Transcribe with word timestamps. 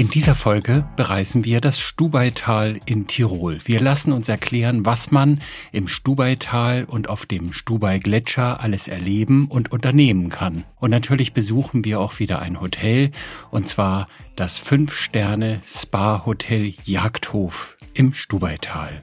In 0.00 0.08
dieser 0.08 0.34
Folge 0.34 0.88
bereisen 0.96 1.44
wir 1.44 1.60
das 1.60 1.78
Stubaital 1.78 2.80
in 2.86 3.06
Tirol. 3.06 3.58
Wir 3.66 3.82
lassen 3.82 4.12
uns 4.12 4.30
erklären, 4.30 4.86
was 4.86 5.10
man 5.10 5.42
im 5.72 5.88
Stubaital 5.88 6.84
und 6.84 7.10
auf 7.10 7.26
dem 7.26 7.52
Stubai-Gletscher 7.52 8.62
alles 8.62 8.88
erleben 8.88 9.46
und 9.48 9.72
unternehmen 9.72 10.30
kann. 10.30 10.64
Und 10.76 10.88
natürlich 10.88 11.34
besuchen 11.34 11.84
wir 11.84 12.00
auch 12.00 12.18
wieder 12.18 12.40
ein 12.40 12.62
Hotel, 12.62 13.10
und 13.50 13.68
zwar 13.68 14.08
das 14.36 14.58
5-Sterne-Spa-Hotel 14.58 16.72
Jagdhof 16.86 17.76
im 17.92 18.14
Stubaital. 18.14 19.02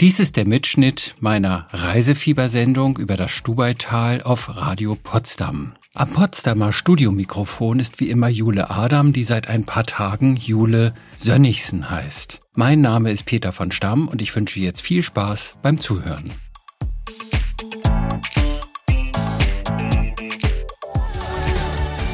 Dies 0.00 0.18
ist 0.18 0.34
der 0.34 0.48
Mitschnitt 0.48 1.14
meiner 1.20 1.68
Reisefiebersendung 1.70 2.98
über 2.98 3.16
das 3.16 3.30
Stubaital 3.30 4.20
auf 4.20 4.56
Radio 4.56 4.96
Potsdam. 4.96 5.74
Am 5.98 6.10
Potsdamer 6.10 6.74
Studiomikrofon 6.74 7.80
ist 7.80 8.00
wie 8.00 8.10
immer 8.10 8.28
Jule 8.28 8.68
Adam, 8.68 9.14
die 9.14 9.24
seit 9.24 9.48
ein 9.48 9.64
paar 9.64 9.84
Tagen 9.84 10.36
Jule 10.36 10.94
Sönnigsen 11.16 11.88
heißt. 11.88 12.42
Mein 12.52 12.82
Name 12.82 13.10
ist 13.10 13.24
Peter 13.24 13.50
von 13.50 13.72
Stamm 13.72 14.06
und 14.06 14.20
ich 14.20 14.36
wünsche 14.36 14.60
jetzt 14.60 14.82
viel 14.82 15.02
Spaß 15.02 15.54
beim 15.62 15.80
Zuhören. 15.80 16.32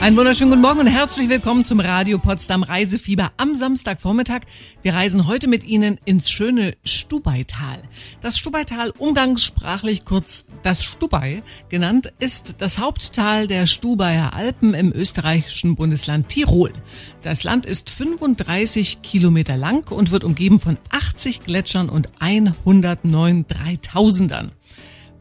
Einen 0.03 0.17
wunderschönen 0.17 0.51
guten 0.51 0.63
Morgen 0.63 0.81
und 0.81 0.89
herzlich 0.89 1.29
willkommen 1.29 1.65
zum 1.65 1.79
Radio 1.79 2.19
Potsdam 2.19 2.65
Reisefieber 2.65 3.31
am 3.37 3.55
Samstagvormittag. 3.55 4.41
Wir 4.83 4.95
reisen 4.95 5.29
heute 5.29 5.47
mit 5.47 5.63
Ihnen 5.63 5.97
ins 6.05 6.29
schöne 6.29 6.75
Stubaital. 6.85 7.79
Das 8.21 8.37
Stubaital, 8.37 8.91
umgangssprachlich 8.99 10.05
kurz 10.05 10.45
das 10.65 10.83
Stubai 10.83 11.45
genannt, 11.69 12.13
ist 12.19 12.57
das 12.59 12.81
Haupttal 12.81 13.47
der 13.47 13.69
Stubaier 13.69 14.35
Alpen 14.35 14.75
im 14.75 14.91
österreichischen 14.93 15.77
Bundesland 15.77 16.29
Tirol. 16.29 16.73
Das 17.23 17.45
Land 17.45 17.65
ist 17.65 17.89
35 17.89 19.03
Kilometer 19.03 19.57
lang 19.57 19.89
und 19.89 20.11
wird 20.11 20.25
umgeben 20.25 20.59
von 20.59 20.79
80 20.91 21.45
Gletschern 21.45 21.89
und 21.89 22.09
109 22.19 23.47
Dreitausendern. 23.47 24.51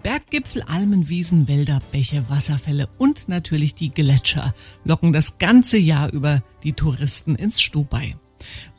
Berggipfel, 0.03 0.63
Almen, 0.63 1.09
Wiesen, 1.09 1.47
Wälder, 1.47 1.81
Bäche, 1.91 2.23
Wasserfälle 2.27 2.88
und 2.97 3.30
natürlich 3.30 3.75
die 3.75 3.89
Gletscher 3.89 4.53
locken 4.83 5.13
das 5.13 5.38
ganze 5.38 5.77
Jahr 5.77 6.11
über 6.11 6.44
die 6.63 6.73
Touristen 6.73 7.35
ins 7.35 7.61
Stubai. 7.61 8.16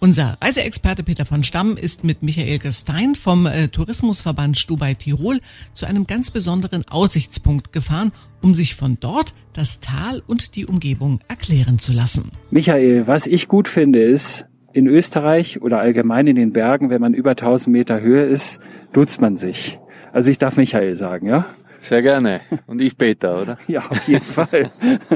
Unser 0.00 0.36
Reiseexperte 0.40 1.04
Peter 1.04 1.24
von 1.24 1.44
Stamm 1.44 1.76
ist 1.76 2.02
mit 2.02 2.22
Michael 2.22 2.58
Gestein 2.58 3.14
vom 3.14 3.46
äh, 3.46 3.68
Tourismusverband 3.68 4.58
Stubai 4.58 4.94
Tirol 4.94 5.40
zu 5.72 5.86
einem 5.86 6.06
ganz 6.06 6.30
besonderen 6.30 6.84
Aussichtspunkt 6.88 7.72
gefahren, 7.72 8.12
um 8.40 8.54
sich 8.54 8.74
von 8.74 8.98
dort 8.98 9.34
das 9.52 9.80
Tal 9.80 10.22
und 10.26 10.56
die 10.56 10.66
Umgebung 10.66 11.20
erklären 11.28 11.78
zu 11.78 11.92
lassen. 11.92 12.32
Michael, 12.50 13.06
was 13.06 13.26
ich 13.26 13.48
gut 13.48 13.68
finde, 13.68 14.02
ist, 14.02 14.46
in 14.72 14.86
Österreich 14.86 15.60
oder 15.62 15.78
allgemein 15.78 16.26
in 16.26 16.36
den 16.36 16.52
Bergen, 16.52 16.90
wenn 16.90 17.00
man 17.00 17.14
über 17.14 17.30
1000 17.30 17.72
Meter 17.72 18.00
Höhe 18.00 18.24
ist, 18.24 18.58
duzt 18.92 19.20
man 19.20 19.36
sich. 19.36 19.78
Also 20.12 20.30
ich 20.30 20.38
darf 20.38 20.56
Michael 20.56 20.94
sagen, 20.94 21.26
ja? 21.26 21.46
Sehr 21.80 22.02
gerne. 22.02 22.42
Und 22.66 22.80
ich 22.80 22.96
Peter, 22.96 23.42
oder? 23.42 23.58
ja, 23.66 23.80
auf 23.88 24.06
jeden 24.06 24.24
Fall. 24.24 24.70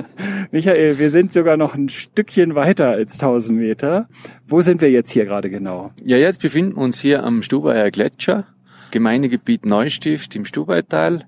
Michael, 0.50 0.98
wir 0.98 1.10
sind 1.10 1.32
sogar 1.32 1.56
noch 1.56 1.74
ein 1.74 1.88
Stückchen 1.88 2.56
weiter 2.56 2.88
als 2.88 3.14
1000 3.14 3.58
Meter. 3.58 4.08
Wo 4.48 4.62
sind 4.62 4.80
wir 4.80 4.90
jetzt 4.90 5.10
hier 5.10 5.26
gerade 5.26 5.48
genau? 5.48 5.92
Ja, 6.02 6.16
jetzt 6.16 6.42
befinden 6.42 6.76
wir 6.76 6.82
uns 6.82 6.98
hier 6.98 7.22
am 7.22 7.42
Stubaier 7.42 7.90
Gletscher, 7.92 8.46
Gemeindegebiet 8.90 9.64
Neustift 9.64 10.34
im 10.34 10.44
Stubaital. 10.44 11.24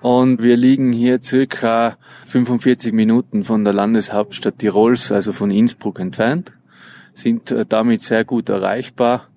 Und 0.00 0.42
wir 0.42 0.56
liegen 0.56 0.92
hier 0.92 1.22
circa 1.22 1.96
45 2.24 2.92
Minuten 2.92 3.44
von 3.44 3.62
der 3.62 3.74
Landeshauptstadt 3.74 4.58
Tirols, 4.58 5.12
also 5.12 5.32
von 5.32 5.52
Innsbruck 5.52 6.00
entfernt, 6.00 6.54
sind 7.14 7.52
äh, 7.52 7.64
damit 7.68 8.02
sehr 8.02 8.24
gut 8.24 8.48
erreichbar 8.48 9.28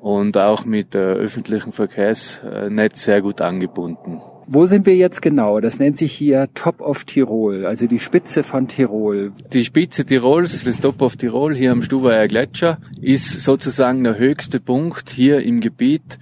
und 0.00 0.36
auch 0.36 0.64
mit 0.64 0.94
äh, 0.94 0.98
öffentlichen 0.98 1.72
Verkehrsnetz 1.72 3.04
sehr 3.04 3.20
gut 3.22 3.40
angebunden. 3.40 4.20
Wo 4.46 4.66
sind 4.66 4.84
wir 4.84 4.96
jetzt 4.96 5.22
genau? 5.22 5.60
Das 5.60 5.78
nennt 5.78 5.96
sich 5.96 6.12
hier 6.12 6.48
Top 6.54 6.80
of 6.80 7.04
Tirol, 7.04 7.66
also 7.66 7.86
die 7.86 8.00
Spitze 8.00 8.42
von 8.42 8.66
Tirol. 8.66 9.30
Die 9.52 9.64
Spitze 9.64 10.04
Tirols, 10.04 10.64
das 10.64 10.80
Top 10.80 11.00
of 11.02 11.16
Tirol 11.16 11.54
hier 11.54 11.70
am 11.70 11.82
Stubaier 11.82 12.26
Gletscher, 12.26 12.78
ist 13.00 13.42
sozusagen 13.42 14.02
der 14.02 14.18
höchste 14.18 14.58
Punkt 14.58 15.10
hier 15.10 15.42
im 15.42 15.60
Gebiet, 15.60 16.18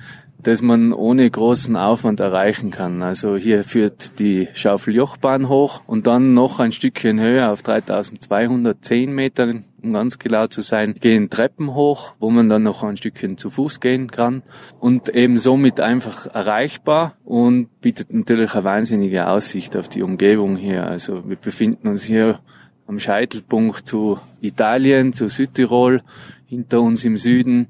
das 0.48 0.62
man 0.62 0.94
ohne 0.94 1.30
großen 1.30 1.76
Aufwand 1.76 2.20
erreichen 2.20 2.70
kann. 2.70 3.02
Also 3.02 3.36
hier 3.36 3.64
führt 3.64 4.18
die 4.18 4.48
Schaufeljochbahn 4.54 5.50
hoch 5.50 5.82
und 5.86 6.06
dann 6.06 6.32
noch 6.32 6.58
ein 6.58 6.72
Stückchen 6.72 7.20
höher 7.20 7.52
auf 7.52 7.62
3210 7.62 9.14
Metern, 9.14 9.64
um 9.82 9.92
ganz 9.92 10.18
genau 10.18 10.46
zu 10.46 10.62
sein, 10.62 10.94
gehen 10.94 11.28
Treppen 11.28 11.74
hoch, 11.74 12.14
wo 12.18 12.30
man 12.30 12.48
dann 12.48 12.62
noch 12.62 12.82
ein 12.82 12.96
Stückchen 12.96 13.36
zu 13.36 13.50
Fuß 13.50 13.80
gehen 13.80 14.10
kann 14.10 14.42
und 14.80 15.10
eben 15.10 15.36
somit 15.36 15.80
einfach 15.80 16.26
erreichbar 16.26 17.16
und 17.26 17.68
bietet 17.82 18.14
natürlich 18.14 18.54
eine 18.54 18.64
wahnsinnige 18.64 19.28
Aussicht 19.28 19.76
auf 19.76 19.90
die 19.90 20.02
Umgebung 20.02 20.56
hier. 20.56 20.86
Also 20.86 21.28
wir 21.28 21.36
befinden 21.36 21.88
uns 21.88 22.04
hier 22.04 22.40
am 22.86 22.98
Scheitelpunkt 22.98 23.86
zu 23.86 24.18
Italien, 24.40 25.12
zu 25.12 25.28
Südtirol 25.28 26.02
hinter 26.48 26.80
uns 26.80 27.04
im 27.04 27.18
Süden 27.18 27.66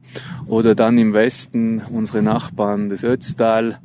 oder 0.47 0.77
dann 0.77 0.99
im 0.99 1.12
Westen 1.12 1.83
unsere 1.91 2.23
Nachbarn, 2.23 2.89
das 2.89 3.03
Ötztal. 3.03 3.79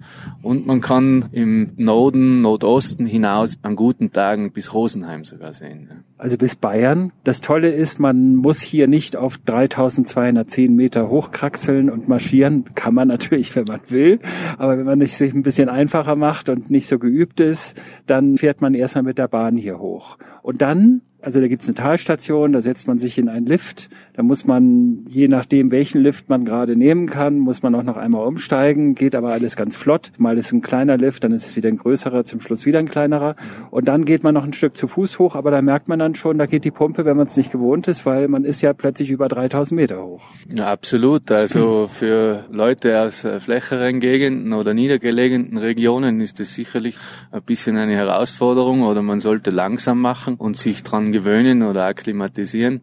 Und 0.43 0.67
man 0.67 0.81
kann 0.81 1.25
im 1.31 1.71
Norden, 1.77 2.41
Nordosten 2.41 3.07
hinaus 3.07 3.57
an 3.63 3.75
guten 3.75 4.11
Tagen 4.11 4.51
bis 4.51 4.71
Rosenheim 4.71 5.25
sogar 5.25 5.51
sehen. 5.53 5.89
Also 6.19 6.37
bis 6.37 6.55
Bayern. 6.55 7.11
Das 7.23 7.41
Tolle 7.41 7.71
ist, 7.71 7.99
man 7.99 8.35
muss 8.35 8.61
hier 8.61 8.87
nicht 8.87 9.15
auf 9.15 9.39
3210 9.39 10.75
Meter 10.75 11.09
hochkraxeln 11.09 11.89
und 11.89 12.07
marschieren. 12.07 12.65
Kann 12.75 12.93
man 12.93 13.07
natürlich, 13.07 13.55
wenn 13.55 13.65
man 13.65 13.81
will. 13.89 14.19
Aber 14.59 14.77
wenn 14.77 14.85
man 14.85 15.01
es 15.01 15.17
sich 15.17 15.33
ein 15.33 15.41
bisschen 15.41 15.69
einfacher 15.69 16.15
macht 16.15 16.49
und 16.49 16.69
nicht 16.69 16.85
so 16.85 16.99
geübt 16.99 17.39
ist, 17.39 17.81
dann 18.05 18.37
fährt 18.37 18.61
man 18.61 18.75
erstmal 18.75 19.03
mit 19.03 19.17
der 19.17 19.27
Bahn 19.27 19.57
hier 19.57 19.79
hoch. 19.79 20.19
Und 20.43 20.61
dann 20.61 21.01
also 21.23 21.39
da 21.39 21.47
gibt's 21.47 21.67
eine 21.67 21.75
Talstation, 21.75 22.51
da 22.51 22.61
setzt 22.73 22.87
man 22.87 22.97
sich 22.97 23.19
in 23.19 23.29
einen 23.29 23.45
Lift. 23.45 23.89
Da 24.15 24.21
muss 24.21 24.45
man, 24.45 25.05
je 25.09 25.27
nachdem, 25.27 25.71
welchen 25.71 26.01
Lift 26.01 26.29
man 26.29 26.45
gerade 26.45 26.75
nehmen 26.75 27.07
kann, 27.07 27.39
muss 27.39 27.63
man 27.63 27.73
auch 27.73 27.81
noch 27.81 27.97
einmal 27.97 28.27
umsteigen. 28.27 28.93
Geht 28.93 29.15
aber 29.15 29.31
alles 29.31 29.55
ganz 29.55 29.75
flott. 29.75 30.11
Mal 30.19 30.37
ist 30.37 30.51
ein 30.51 30.61
kleiner 30.61 30.97
Lift, 30.97 31.23
dann 31.23 31.31
ist 31.31 31.47
es 31.47 31.55
wieder 31.55 31.69
ein 31.69 31.77
größerer, 31.77 32.23
zum 32.23 32.39
Schluss 32.39 32.67
wieder 32.67 32.77
ein 32.77 32.87
kleinerer. 32.87 33.35
Und 33.71 33.87
dann 33.87 34.05
geht 34.05 34.23
man 34.23 34.35
noch 34.35 34.43
ein 34.43 34.53
Stück 34.53 34.77
zu 34.77 34.87
Fuß 34.87 35.17
hoch, 35.17 35.35
aber 35.35 35.49
da 35.49 35.63
merkt 35.63 35.87
man 35.87 35.97
dann 35.97 36.13
schon, 36.13 36.37
da 36.37 36.45
geht 36.45 36.63
die 36.63 36.71
Pumpe, 36.71 37.05
wenn 37.05 37.17
man 37.17 37.25
es 37.25 37.35
nicht 37.37 37.51
gewohnt 37.51 37.87
ist, 37.87 38.05
weil 38.05 38.27
man 38.27 38.45
ist 38.45 38.61
ja 38.61 38.73
plötzlich 38.73 39.09
über 39.09 39.27
3000 39.27 39.75
Meter 39.75 40.03
hoch. 40.03 40.21
Ja, 40.53 40.71
absolut. 40.71 41.31
Also 41.31 41.87
für 41.87 42.45
Leute 42.51 43.01
aus 43.01 43.23
äh, 43.23 43.39
flächeren 43.39 43.99
Gegenden 43.99 44.53
oder 44.53 44.75
niedergelegenen 44.75 45.57
Regionen 45.57 46.21
ist 46.21 46.39
das 46.39 46.53
sicherlich 46.53 46.97
ein 47.31 47.41
bisschen 47.41 47.77
eine 47.77 47.95
Herausforderung 47.95 48.83
oder 48.83 49.01
man 49.01 49.19
sollte 49.19 49.49
langsam 49.49 50.01
machen 50.01 50.35
und 50.35 50.55
sich 50.55 50.83
dran 50.83 51.11
gewöhnen 51.11 51.63
oder 51.63 51.85
akklimatisieren. 51.85 52.81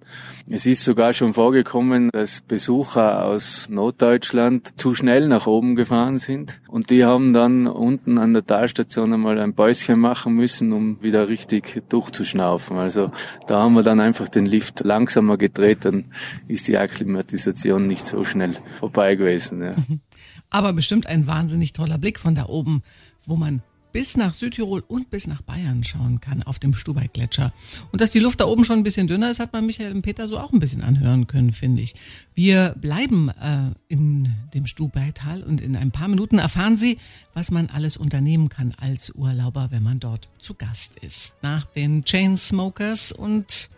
Es 0.48 0.66
ist 0.66 0.82
sogar 0.82 1.12
schon 1.20 1.34
vorgekommen, 1.34 2.08
dass 2.14 2.40
Besucher 2.40 3.26
aus 3.26 3.68
Norddeutschland 3.68 4.72
zu 4.80 4.94
schnell 4.94 5.28
nach 5.28 5.46
oben 5.46 5.76
gefahren 5.76 6.18
sind 6.18 6.62
und 6.66 6.88
die 6.88 7.04
haben 7.04 7.34
dann 7.34 7.66
unten 7.66 8.16
an 8.16 8.32
der 8.32 8.46
Talstation 8.46 9.12
einmal 9.12 9.38
ein 9.38 9.54
Päuschen 9.54 10.00
machen 10.00 10.32
müssen, 10.32 10.72
um 10.72 11.02
wieder 11.02 11.28
richtig 11.28 11.82
durchzuschnaufen. 11.90 12.78
Also 12.78 13.12
da 13.46 13.60
haben 13.60 13.74
wir 13.74 13.82
dann 13.82 14.00
einfach 14.00 14.30
den 14.30 14.46
Lift 14.46 14.80
langsamer 14.80 15.36
gedreht, 15.36 15.80
dann 15.82 16.06
ist 16.48 16.68
die 16.68 16.78
Akklimatisation 16.78 17.86
nicht 17.86 18.06
so 18.06 18.24
schnell 18.24 18.54
vorbei 18.78 19.14
gewesen. 19.14 19.62
Ja. 19.62 19.74
Aber 20.48 20.72
bestimmt 20.72 21.06
ein 21.06 21.26
wahnsinnig 21.26 21.74
toller 21.74 21.98
Blick 21.98 22.18
von 22.18 22.34
da 22.34 22.46
oben, 22.46 22.82
wo 23.26 23.36
man 23.36 23.62
bis 23.92 24.16
nach 24.16 24.34
Südtirol 24.34 24.82
und 24.86 25.10
bis 25.10 25.26
nach 25.26 25.42
Bayern 25.42 25.84
schauen 25.84 26.20
kann 26.20 26.42
auf 26.42 26.58
dem 26.58 26.74
Stubai-Gletscher. 26.74 27.52
Und 27.92 28.00
dass 28.00 28.10
die 28.10 28.18
Luft 28.18 28.40
da 28.40 28.46
oben 28.46 28.64
schon 28.64 28.78
ein 28.78 28.82
bisschen 28.82 29.06
dünner 29.06 29.30
ist, 29.30 29.40
hat 29.40 29.52
man 29.52 29.66
Michael 29.66 29.92
und 29.92 30.02
Peter 30.02 30.28
so 30.28 30.38
auch 30.38 30.52
ein 30.52 30.58
bisschen 30.58 30.82
anhören 30.82 31.26
können, 31.26 31.52
finde 31.52 31.82
ich. 31.82 31.94
Wir 32.34 32.74
bleiben 32.80 33.28
äh, 33.28 33.70
in 33.88 34.34
dem 34.54 34.66
Stubaital 34.66 35.42
und 35.42 35.60
in 35.60 35.76
ein 35.76 35.90
paar 35.90 36.08
Minuten 36.08 36.38
erfahren 36.38 36.76
Sie, 36.76 36.98
was 37.34 37.50
man 37.50 37.68
alles 37.68 37.96
unternehmen 37.96 38.48
kann 38.48 38.74
als 38.80 39.10
Urlauber, 39.10 39.68
wenn 39.70 39.82
man 39.82 40.00
dort 40.00 40.28
zu 40.38 40.54
Gast 40.54 40.96
ist. 40.98 41.34
Nach 41.42 41.64
den 41.64 42.04
Chainsmokers 42.04 43.12
und 43.12 43.70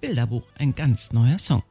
Bilderbuch, 0.00 0.44
ein 0.56 0.74
ganz 0.74 1.12
neuer 1.12 1.38
Song. 1.38 1.62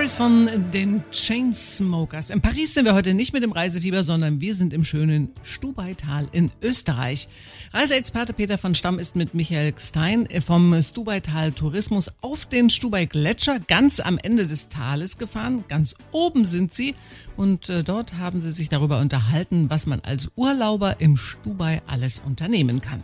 Paris 0.00 0.16
von 0.16 0.48
den 0.72 1.04
Chainsmokers. 1.10 2.30
In 2.30 2.40
Paris 2.40 2.72
sind 2.72 2.86
wir 2.86 2.94
heute 2.94 3.12
nicht 3.12 3.34
mit 3.34 3.42
dem 3.42 3.52
Reisefieber, 3.52 4.02
sondern 4.02 4.40
wir 4.40 4.54
sind 4.54 4.72
im 4.72 4.82
schönen 4.82 5.28
Stubaital 5.42 6.26
in 6.32 6.50
Österreich. 6.62 7.28
Reiseexperte 7.74 8.32
Peter 8.32 8.56
von 8.56 8.74
Stamm 8.74 8.98
ist 8.98 9.14
mit 9.14 9.34
Michael 9.34 9.74
Stein 9.76 10.26
vom 10.42 10.80
Stubaital 10.80 11.52
Tourismus 11.52 12.10
auf 12.22 12.46
den 12.46 12.70
Stubai 12.70 13.04
Gletscher 13.04 13.60
ganz 13.68 14.00
am 14.00 14.16
Ende 14.16 14.46
des 14.46 14.70
Tales 14.70 15.18
gefahren. 15.18 15.64
Ganz 15.68 15.94
oben 16.12 16.46
sind 16.46 16.72
sie 16.72 16.94
und 17.36 17.68
äh, 17.68 17.84
dort 17.84 18.14
haben 18.14 18.40
sie 18.40 18.52
sich 18.52 18.70
darüber 18.70 19.00
unterhalten, 19.00 19.68
was 19.68 19.84
man 19.86 20.00
als 20.00 20.30
Urlauber 20.34 20.98
im 21.00 21.18
Stubai 21.18 21.82
alles 21.86 22.22
unternehmen 22.24 22.80
kann. 22.80 23.02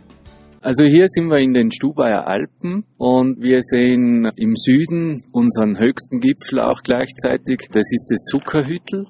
Also 0.67 0.83
hier 0.83 1.05
sind 1.07 1.29
wir 1.29 1.37
in 1.37 1.53
den 1.53 1.71
Stubaier 1.71 2.27
Alpen 2.27 2.83
und 2.97 3.41
wir 3.41 3.61
sehen 3.61 4.29
im 4.35 4.53
Süden 4.57 5.23
unseren 5.31 5.79
höchsten 5.79 6.19
Gipfel 6.19 6.59
auch 6.59 6.81
gleichzeitig. 6.83 7.69
Das 7.71 7.89
ist 7.89 8.09
das 8.11 8.25
Zuckerhüttel. 8.25 9.05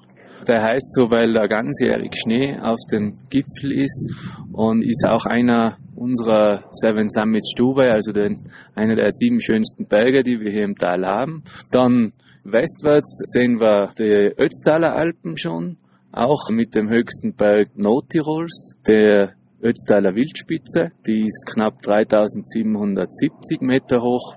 Der 0.48 0.62
heißt 0.62 0.94
so, 0.94 1.10
weil 1.10 1.34
da 1.34 1.48
ganzjährig 1.48 2.14
Schnee 2.16 2.60
auf 2.60 2.78
dem 2.92 3.18
Gipfel 3.32 3.72
ist 3.72 4.08
und 4.54 4.84
ist 4.84 5.04
auch 5.08 5.26
einer 5.26 5.80
unserer 5.96 6.64
Seven 6.74 7.10
Summits 7.10 7.50
Stubai, 7.54 7.90
also 7.90 8.12
den, 8.12 8.52
einer 8.76 8.96
der 8.96 9.10
sieben 9.10 9.42
schönsten 9.42 9.88
Berge, 9.88 10.22
die 10.22 10.40
wir 10.40 10.52
hier 10.52 10.64
im 10.64 10.76
Tal 10.76 11.08
haben. 11.08 11.44
Dann 11.72 12.14
westwärts 12.44 13.22
sehen 13.34 13.60
wir 13.60 13.96
die 13.98 14.32
Ötztaler 14.40 14.96
Alpen 14.96 15.40
schon, 15.40 15.78
auch 16.12 16.52
mit 16.52 16.76
dem 16.76 16.88
höchsten 16.88 17.34
Berg 17.34 17.76
Nordtirols, 17.76 18.76
der 18.88 19.34
Ötztaler 19.62 20.16
Wildspitze. 20.16 20.92
Die 21.06 21.24
ist 21.24 21.46
knapp 21.52 21.82
3770 21.82 23.62
Meter 23.62 24.02
hoch. 24.02 24.36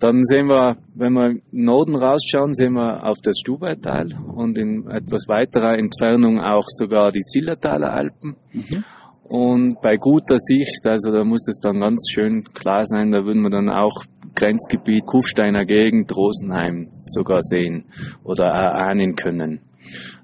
Dann 0.00 0.22
sehen 0.24 0.48
wir, 0.48 0.76
wenn 0.94 1.12
wir 1.12 1.30
im 1.30 1.42
Norden 1.52 1.94
rausschauen, 1.94 2.52
sehen 2.52 2.74
wir 2.74 3.06
auf 3.06 3.18
das 3.22 3.38
Stubaital 3.38 4.08
und 4.34 4.58
in 4.58 4.88
etwas 4.88 5.28
weiterer 5.28 5.78
Entfernung 5.78 6.40
auch 6.40 6.66
sogar 6.66 7.10
die 7.10 7.24
Zillertaler 7.24 7.92
Alpen. 7.92 8.36
Mhm. 8.52 8.84
Und 9.24 9.80
bei 9.80 9.96
guter 9.96 10.38
Sicht, 10.38 10.84
also 10.84 11.10
da 11.10 11.24
muss 11.24 11.48
es 11.48 11.58
dann 11.60 11.80
ganz 11.80 12.06
schön 12.12 12.44
klar 12.52 12.84
sein, 12.84 13.10
da 13.10 13.24
würden 13.24 13.42
wir 13.42 13.50
dann 13.50 13.70
auch 13.70 14.04
Grenzgebiet 14.34 15.06
Kufsteiner 15.06 15.64
Gegend, 15.64 16.14
Rosenheim 16.14 16.90
sogar 17.06 17.40
sehen 17.40 17.86
oder 18.24 18.46
erahnen 18.46 19.14
können. 19.14 19.60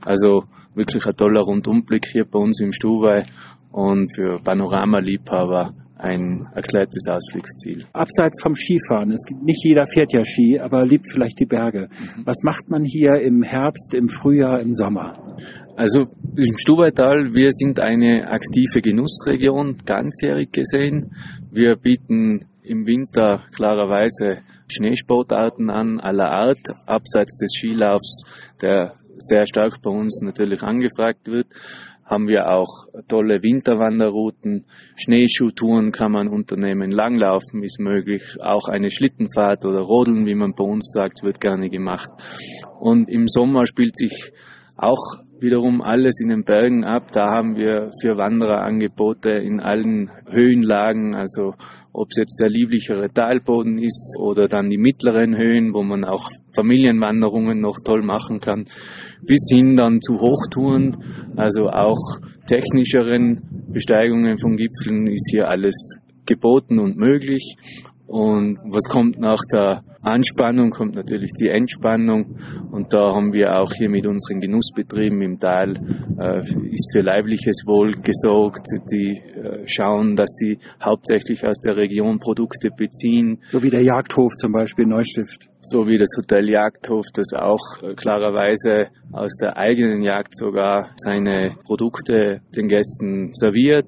Also 0.05 0.45
wirklich 0.75 1.07
ein 1.07 1.17
toller 1.17 1.43
Rundumblick 1.43 2.07
hier 2.07 2.25
bei 2.25 2.39
uns 2.39 2.61
im 2.61 2.73
Stubai 2.73 3.25
und 3.73 4.15
für 4.15 4.39
Panoramaliebhaber 4.43 5.75
ein 6.01 6.49
erklärtes 6.55 7.07
Ausflugsziel. 7.09 7.85
Abseits 7.93 8.41
vom 8.43 8.55
Skifahren, 8.55 9.13
es 9.13 9.25
gibt 9.27 9.43
nicht 9.43 9.65
jeder 9.65 9.87
fährt 9.87 10.13
ja 10.13 10.25
Ski, 10.25 10.59
aber 10.59 10.87
liebt 10.87 11.07
vielleicht 11.13 11.39
die 11.41 11.47
Berge. 11.47 11.89
Mhm. 11.91 12.23
Was 12.25 12.43
macht 12.43 12.71
man 12.71 12.85
hier 12.85 13.21
im 13.21 13.43
Herbst, 13.43 13.95
im 13.95 14.09
Frühjahr, 14.09 14.61
im 14.61 14.75
Sommer? 14.75 15.37
Also 15.77 16.07
im 16.37 16.57
Stubaital, 16.57 17.35
wir 17.35 17.51
sind 17.53 17.81
eine 17.81 18.29
aktive 18.29 18.81
Genussregion, 18.81 19.79
ganzjährig 19.85 20.53
gesehen. 20.53 21.15
Wir 21.51 21.77
bieten 21.77 22.47
im 22.63 22.87
Winter 22.87 23.43
klarerweise 23.55 24.39
Schneesportarten 24.69 25.71
an 25.71 26.01
aller 26.01 26.31
Art, 26.31 26.61
abseits 26.87 27.37
des 27.39 27.53
Skilaufs, 27.57 28.25
der 28.63 28.95
sehr 29.17 29.47
stark 29.47 29.83
bei 29.83 29.91
uns 29.91 30.23
natürlich 30.23 30.63
angefragt 30.63 31.27
wird 31.27 31.47
haben 32.11 32.27
wir 32.27 32.51
auch 32.51 32.87
tolle 33.09 33.43
Winterwanderrouten, 33.43 34.65
Schneeschuhtouren 34.97 35.93
kann 35.93 36.11
man 36.11 36.29
unternehmen, 36.29 36.91
Langlaufen 36.91 37.63
ist 37.63 37.79
möglich, 37.79 38.37
auch 38.43 38.69
eine 38.69 38.91
Schlittenfahrt 38.91 39.65
oder 39.65 39.79
Rodeln, 39.79 40.27
wie 40.27 40.35
man 40.35 40.55
bei 40.55 40.65
uns 40.65 40.91
sagt, 40.93 41.23
wird 41.23 41.41
gerne 41.41 41.71
gemacht. 41.71 42.11
Und 42.81 43.09
im 43.09 43.29
Sommer 43.29 43.65
spielt 43.65 43.97
sich 43.97 44.33
auch 44.77 45.21
wiederum 45.39 45.81
alles 45.83 46.21
in 46.21 46.31
den 46.31 46.45
Bergen 46.45 46.85
ab. 46.85 47.13
Da 47.13 47.31
haben 47.31 47.57
wir 47.57 47.91
für 48.03 48.17
Wanderer 48.17 48.63
Angebote 48.63 49.31
in 49.31 49.61
allen 49.61 50.11
Höhenlagen, 50.29 51.15
also 51.15 51.55
ob 51.93 52.09
es 52.11 52.17
jetzt 52.19 52.41
der 52.41 52.49
lieblichere 52.49 53.11
Talboden 53.13 53.79
ist 53.79 54.17
oder 54.19 54.49
dann 54.49 54.71
die 54.71 54.79
mittleren 54.79 55.37
Höhen, 55.37 55.75
wo 55.75 55.83
man 55.83 56.05
auch 56.05 56.29
Familienwanderungen 56.55 57.61
noch 57.61 57.81
toll 57.85 58.03
machen 58.03 58.41
kann 58.41 58.67
bis 59.27 59.49
hin 59.51 59.77
dann 59.77 60.01
zu 60.01 60.19
Hochtouren, 60.19 60.97
also 61.37 61.69
auch 61.69 62.19
technischeren 62.47 63.69
Besteigungen 63.73 64.39
von 64.39 64.57
Gipfeln 64.57 65.07
ist 65.07 65.29
hier 65.31 65.49
alles 65.49 65.99
geboten 66.27 66.79
und 66.79 66.97
möglich. 66.97 67.57
Und 68.11 68.59
was 68.65 68.91
kommt 68.91 69.21
nach 69.21 69.39
der 69.53 69.85
Anspannung, 70.03 70.71
kommt 70.71 70.97
natürlich 70.97 71.31
die 71.33 71.49
Entspannung. 71.49 72.41
Und 72.73 72.93
da 72.93 73.15
haben 73.15 73.33
wir 73.33 73.57
auch 73.57 73.73
hier 73.73 73.89
mit 73.89 74.05
unseren 74.05 74.41
Genussbetrieben 74.41 75.23
im 75.23 75.39
Tal, 75.39 75.77
äh, 76.19 76.41
ist 76.73 76.91
für 76.93 77.03
leibliches 77.03 77.63
Wohl 77.67 77.93
gesorgt. 77.93 78.67
Die 78.91 79.17
äh, 79.17 79.63
schauen, 79.69 80.17
dass 80.17 80.31
sie 80.41 80.59
hauptsächlich 80.83 81.47
aus 81.47 81.61
der 81.61 81.77
Region 81.77 82.19
Produkte 82.19 82.71
beziehen. 82.77 83.39
So 83.51 83.63
wie 83.63 83.71
der 83.71 83.85
Jagdhof 83.85 84.33
zum 84.35 84.51
Beispiel 84.51 84.87
Neustift. 84.87 85.49
So 85.61 85.87
wie 85.87 85.97
das 85.97 86.11
Hotel 86.17 86.49
Jagdhof, 86.51 87.07
das 87.15 87.33
auch 87.33 87.81
äh, 87.81 87.95
klarerweise 87.95 88.89
aus 89.13 89.37
der 89.41 89.57
eigenen 89.57 90.03
Jagd 90.03 90.35
sogar 90.35 90.91
seine 90.97 91.55
Produkte 91.63 92.41
den 92.57 92.67
Gästen 92.67 93.31
serviert. 93.35 93.87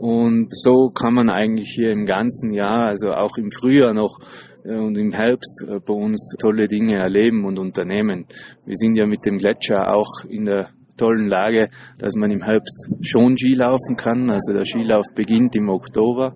Und 0.00 0.48
so 0.50 0.88
kann 0.88 1.12
man 1.12 1.28
eigentlich 1.28 1.72
hier 1.74 1.90
im 1.90 2.06
ganzen 2.06 2.54
Jahr, 2.54 2.86
also 2.86 3.10
auch 3.10 3.36
im 3.36 3.50
Frühjahr 3.50 3.92
noch 3.92 4.18
äh, 4.64 4.74
und 4.74 4.96
im 4.96 5.12
Herbst 5.12 5.62
äh, 5.68 5.78
bei 5.78 5.92
uns 5.92 6.34
tolle 6.40 6.68
Dinge 6.68 6.96
erleben 6.96 7.44
und 7.44 7.58
unternehmen. 7.58 8.24
Wir 8.64 8.76
sind 8.76 8.96
ja 8.96 9.04
mit 9.04 9.26
dem 9.26 9.36
Gletscher 9.36 9.94
auch 9.94 10.24
in 10.26 10.46
der 10.46 10.70
tollen 10.96 11.28
Lage, 11.28 11.68
dass 11.98 12.14
man 12.14 12.30
im 12.30 12.42
Herbst 12.42 12.88
schon 13.02 13.36
Ski 13.36 13.52
laufen 13.52 13.96
kann. 13.98 14.30
Also 14.30 14.54
der 14.54 14.64
Skilauf 14.64 15.04
beginnt 15.14 15.54
im 15.54 15.68
Oktober 15.68 16.34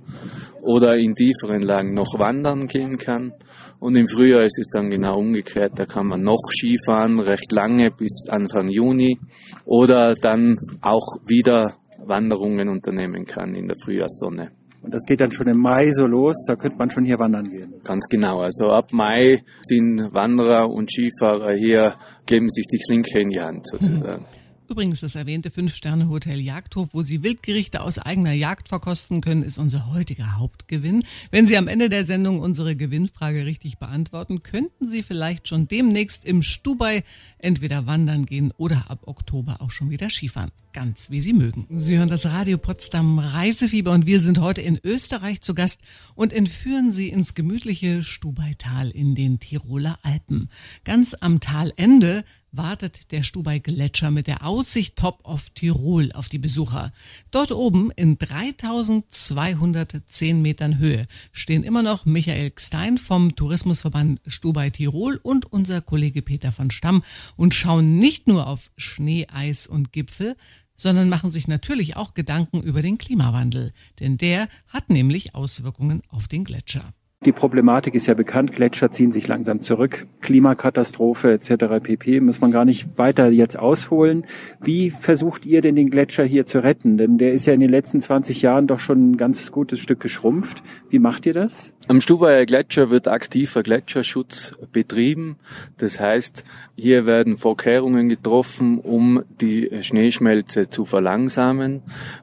oder 0.61 0.99
in 0.99 1.15
tieferen 1.15 1.63
Lagen 1.63 1.95
noch 1.95 2.19
wandern 2.19 2.67
gehen 2.67 2.99
kann. 2.99 3.33
Und 3.81 3.97
im 3.97 4.07
Frühjahr 4.07 4.45
ist 4.45 4.59
es 4.59 4.69
dann 4.69 4.91
genau 4.91 5.19
umgekehrt. 5.19 5.73
Da 5.77 5.87
kann 5.87 6.07
man 6.07 6.21
noch 6.21 6.41
Skifahren, 6.51 7.19
recht 7.19 7.51
lange 7.51 7.91
bis 7.91 8.27
Anfang 8.29 8.69
Juni 8.69 9.19
oder 9.65 10.13
dann 10.15 10.59
auch 10.83 11.17
wieder 11.27 11.77
Wanderungen 12.07 12.69
unternehmen 12.69 13.25
kann 13.25 13.55
in 13.55 13.67
der 13.67 13.77
Frühjahrssonne. 13.85 14.51
Und 14.83 14.93
das 14.93 15.05
geht 15.07 15.23
dann 15.23 15.31
schon 15.31 15.49
im 15.49 15.59
Mai 15.59 15.91
so 15.93 16.07
los, 16.07 16.45
da 16.47 16.57
könnte 16.57 16.77
man 16.77 16.91
schon 16.91 17.07
hier 17.07 17.19
wandern 17.19 17.51
gehen. 17.51 17.73
Ganz 17.85 18.07
genau. 18.09 18.41
Also 18.41 18.67
ab 18.67 18.93
Mai 18.93 19.43
sind 19.63 20.13
Wanderer 20.13 20.69
und 20.69 20.91
Skifahrer 20.93 21.55
hier, 21.55 21.95
geben 22.27 22.51
sich 22.51 22.67
die 22.71 22.79
Klinke 22.79 23.19
in 23.19 23.31
die 23.31 23.41
Hand 23.41 23.67
sozusagen. 23.67 24.27
Übrigens, 24.69 25.01
das 25.01 25.15
erwähnte 25.15 25.51
Fünf-Sterne-Hotel 25.51 26.41
Jagdhof, 26.41 26.89
wo 26.93 27.03
Sie 27.03 27.23
Wildgerichte 27.23 27.83
aus 27.83 27.99
eigener 27.99 28.33
Jagd 28.33 28.69
verkosten 28.69 29.21
können, 29.21 29.43
ist 29.43 29.59
unser 29.59 29.93
heutiger 29.93 30.39
Hauptgewinn. 30.39 31.05
Wenn 31.31 31.47
Sie 31.47 31.59
am 31.59 31.69
Ende 31.69 31.91
der 31.91 32.05
Sendung 32.05 32.41
unsere 32.41 32.75
Gewinnfrage 32.75 33.45
richtig 33.45 33.79
beantworten, 33.79 34.43
könnten 34.43 34.89
Sie 34.89 35.03
vielleicht 35.03 35.49
schon 35.49 35.69
demnächst 35.69 36.25
im 36.25 36.41
Stubai 36.41 37.05
entweder 37.45 37.87
wandern 37.87 38.27
gehen 38.27 38.53
oder 38.57 38.91
ab 38.91 39.07
Oktober 39.07 39.61
auch 39.61 39.71
schon 39.71 39.91
wieder 39.91 40.11
Skifahren. 40.11 40.51
Ganz 40.73 41.11
wie 41.11 41.21
Sie 41.21 41.35
mögen. 41.35 41.69
Sie 41.71 41.97
hören 41.97 42.09
das 42.09 42.27
Radio 42.27 42.59
Potsdam 42.59 43.21
Reisefieber 43.21 43.93
und 43.93 44.07
wir 44.07 44.19
sind 44.19 44.41
heute 44.41 44.61
in 44.61 44.81
Österreich 44.83 45.41
zu 45.41 45.55
Gast 45.55 45.81
und 46.17 46.33
entführen 46.33 46.91
Sie 46.91 47.11
ins 47.11 47.35
gemütliche 47.35 48.03
Stubaital 48.03 48.91
in 48.91 49.15
den 49.15 49.39
Tiroler 49.39 50.01
Alpen. 50.03 50.51
Ganz 50.83 51.15
am 51.21 51.39
Talende 51.39 52.25
wartet 52.57 53.13
der 53.13 53.23
Stubai 53.23 53.59
Gletscher 53.59 54.11
mit 54.11 54.27
der 54.27 54.47
Aussicht 54.47 54.97
Top 54.97 55.21
of 55.25 55.49
Tirol 55.51 56.11
auf 56.13 56.29
die 56.29 56.39
Besucher. 56.39 56.93
Dort 57.31 57.53
oben 57.53 57.91
in 57.93 58.19
3210 58.19 60.43
Metern 60.43 60.79
Höhe 60.79 61.07
stehen 61.33 61.63
immer 61.65 61.83
noch 61.83 62.07
Michael 62.07 62.51
Gstein 62.51 62.99
vom 62.99 63.35
Tourismusverband 63.35 64.21
Stubai 64.27 64.71
Tirol 64.71 65.19
und 65.23 65.51
unser 65.53 65.81
Kollege 65.81 66.23
Peter 66.23 66.53
von 66.53 66.71
Stamm 66.71 67.03
und 67.37 67.55
schauen 67.55 67.99
nicht 67.99 68.27
nur 68.27 68.47
auf 68.47 68.71
Schnee, 68.77 69.27
Eis 69.29 69.67
und 69.67 69.93
Gipfel, 69.93 70.37
sondern 70.77 71.09
machen 71.09 71.31
sich 71.31 71.49
natürlich 71.49 71.97
auch 71.97 72.15
Gedanken 72.15 72.61
über 72.63 72.83
den 72.83 72.99
Klimawandel, 72.99 73.73
denn 74.01 74.19
der 74.19 74.49
hat 74.69 74.91
nämlich 74.91 75.35
Auswirkungen 75.35 76.03
auf 76.09 76.29
den 76.29 76.45
Gletscher. 76.45 76.93
Die 77.25 77.33
Problematik 77.33 77.95
ist 77.95 78.07
ja 78.07 78.13
bekannt, 78.13 78.53
Gletscher 78.53 78.91
ziehen 78.91 79.11
sich 79.11 79.27
langsam 79.29 79.63
zurück, 79.63 80.07
Klimakatastrophe 80.21 81.33
etc. 81.33 81.83
pp. 81.83 82.21
muss 82.21 82.43
man 82.43 82.51
gar 82.51 82.67
nicht 82.67 82.99
weiter 82.99 83.31
jetzt 83.31 83.59
ausholen. 83.59 84.27
Wie 84.61 84.91
versucht 84.91 85.47
ihr 85.47 85.63
denn 85.63 85.75
den 85.75 85.89
Gletscher 85.89 86.25
hier 86.25 86.45
zu 86.45 86.63
retten? 86.63 86.99
Denn 86.99 87.17
der 87.17 87.33
ist 87.33 87.47
ja 87.47 87.55
in 87.55 87.61
den 87.61 87.71
letzten 87.71 88.03
20 88.03 88.43
Jahren 88.43 88.67
doch 88.67 88.79
schon 88.79 89.13
ein 89.13 89.17
ganz 89.17 89.51
gutes 89.53 89.81
Stück 89.81 90.01
geschrumpft. 90.01 90.63
Wie 90.91 90.99
macht 90.99 91.25
ihr 91.25 91.33
das? 91.33 91.73
Am 91.89 92.03
Stubaier 92.03 92.45
Gletscher 92.45 92.91
wird 92.91 93.09
aktiver 93.09 93.63
Gletscherschutz 93.63 94.53
betrieben. 94.73 95.37
Das 95.79 96.01
heißt, 96.01 96.45
hier 96.77 97.07
werden 97.07 97.39
Vorkehrungen 97.39 98.11
getroffen, 98.11 98.79
um 98.81 99.23
die 99.41 99.71
Schneeschmelze 99.81 100.69
zu 100.69 100.85
verlangsamen. 100.85 101.81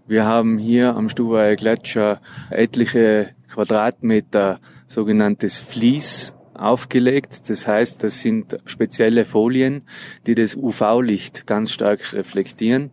Wir 0.08 0.26
haben 0.26 0.60
hier 0.60 0.96
am 0.96 1.10
Stubaier 1.10 1.56
Gletscher 1.56 2.22
etliche 2.52 3.30
Quadratmeter 3.52 4.60
sogenanntes 4.92 5.58
Vlies 5.58 6.34
aufgelegt. 6.54 7.50
Das 7.50 7.68
heißt, 7.68 8.04
das 8.04 8.22
sind 8.22 8.58
spezielle 8.66 9.26
Folien, 9.26 9.84
die 10.28 10.36
das 10.36 10.56
UV-Licht 10.56 11.48
ganz 11.48 11.72
stark 11.72 12.14
reflektieren 12.14 12.92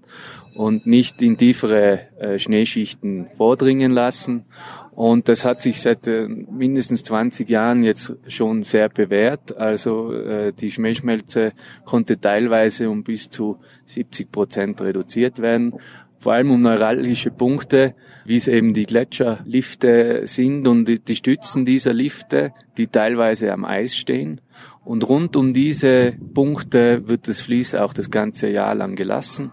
und 0.54 0.86
nicht 0.86 1.20
in 1.22 1.36
tiefere 1.36 2.00
äh, 2.18 2.38
Schneeschichten 2.38 3.28
vordringen 3.36 3.90
lassen. 3.90 4.44
Und 4.92 5.28
das 5.28 5.44
hat 5.44 5.60
sich 5.60 5.80
seit 5.80 6.06
äh, 6.06 6.26
mindestens 6.26 7.04
20 7.04 7.48
Jahren 7.48 7.82
jetzt 7.82 8.16
schon 8.26 8.62
sehr 8.62 8.88
bewährt. 8.88 9.56
Also 9.56 10.12
äh, 10.12 10.52
die 10.52 10.70
Schneeschmelze 10.70 11.52
konnte 11.84 12.20
teilweise 12.20 12.90
um 12.90 13.04
bis 13.04 13.30
zu 13.30 13.58
70 13.86 14.32
Prozent 14.32 14.80
reduziert 14.80 15.40
werden. 15.40 15.74
Vor 16.18 16.32
allem 16.32 16.50
um 16.50 16.62
neuralgische 16.62 17.30
Punkte, 17.30 17.94
wie 18.24 18.36
es 18.36 18.48
eben 18.48 18.74
die 18.74 18.86
Gletscherlifte 18.86 20.22
sind 20.26 20.66
und 20.66 20.86
die 20.86 21.16
Stützen 21.16 21.64
dieser 21.64 21.94
Lifte, 21.94 22.52
die 22.76 22.88
teilweise 22.88 23.52
am 23.52 23.64
Eis 23.64 23.96
stehen. 23.96 24.40
Und 24.84 25.08
rund 25.08 25.36
um 25.36 25.52
diese 25.52 26.14
Punkte 26.34 27.06
wird 27.08 27.28
das 27.28 27.40
Fließ 27.40 27.74
auch 27.74 27.92
das 27.92 28.10
ganze 28.10 28.48
Jahr 28.48 28.74
lang 28.74 28.96
gelassen. 28.96 29.52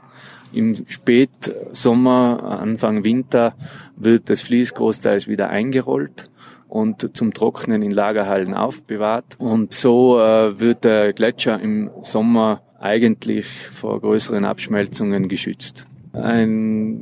Im 0.54 0.88
Spätsommer, 0.88 2.60
Anfang 2.62 3.04
Winter 3.04 3.56
wird 3.98 4.30
das 4.30 4.42
Fließ 4.42 4.74
großteils 4.74 5.28
wieder 5.28 5.50
eingerollt 5.50 6.30
und 6.70 7.16
zum 7.16 7.34
Trocknen 7.34 7.82
in 7.82 7.92
Lagerhallen 7.92 8.54
aufbewahrt. 8.54 9.36
Und 9.38 9.74
so 9.74 10.20
äh, 10.20 10.60
wird 10.60 10.84
der 10.84 11.14
Gletscher 11.14 11.60
im 11.60 11.90
Sommer 12.02 12.62
eigentlich 12.80 13.46
vor 13.74 14.00
größeren 14.00 14.46
Abschmelzungen 14.46 15.28
geschützt. 15.28 15.88
Eine 16.16 17.00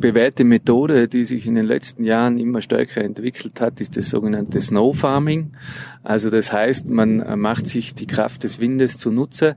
bewährte 0.00 0.44
Methode, 0.44 1.08
die 1.08 1.24
sich 1.24 1.46
in 1.46 1.54
den 1.54 1.66
letzten 1.66 2.04
Jahren 2.04 2.38
immer 2.38 2.62
stärker 2.62 3.02
entwickelt 3.02 3.60
hat, 3.60 3.80
ist 3.80 3.96
das 3.96 4.10
sogenannte 4.10 4.60
Snow 4.60 4.96
Farming. 4.96 5.52
Also 6.02 6.30
das 6.30 6.52
heißt, 6.52 6.88
man 6.88 7.38
macht 7.38 7.68
sich 7.68 7.94
die 7.94 8.06
Kraft 8.06 8.44
des 8.44 8.58
Windes 8.58 8.98
zunutze 8.98 9.56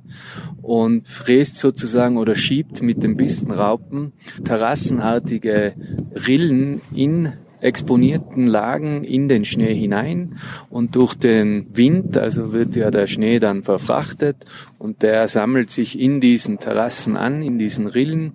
und 0.61 1.07
fräst 1.07 1.57
sozusagen 1.57 2.17
oder 2.17 2.35
schiebt 2.35 2.81
mit 2.81 3.03
den 3.03 3.17
Pistenraupen 3.17 4.13
terrassenartige 4.43 5.73
Rillen 6.27 6.81
in 6.93 7.33
exponierten 7.63 8.45
Lagen 8.45 9.03
in 9.03 9.29
den 9.29 9.45
Schnee 9.45 9.73
hinein 9.73 10.37
und 10.69 10.95
durch 10.95 11.15
den 11.15 11.67
Wind, 11.73 12.17
also 12.17 12.51
wird 12.51 12.75
ja 12.75 12.91
der 12.91 13.07
Schnee 13.07 13.39
dann 13.39 13.63
verfrachtet 13.63 14.45
und 14.77 15.01
der 15.01 15.29
sammelt 15.29 15.71
sich 15.71 15.97
in 15.97 16.19
diesen 16.19 16.59
Terrassen 16.59 17.15
an, 17.15 17.41
in 17.41 17.57
diesen 17.57 17.87
Rillen, 17.87 18.33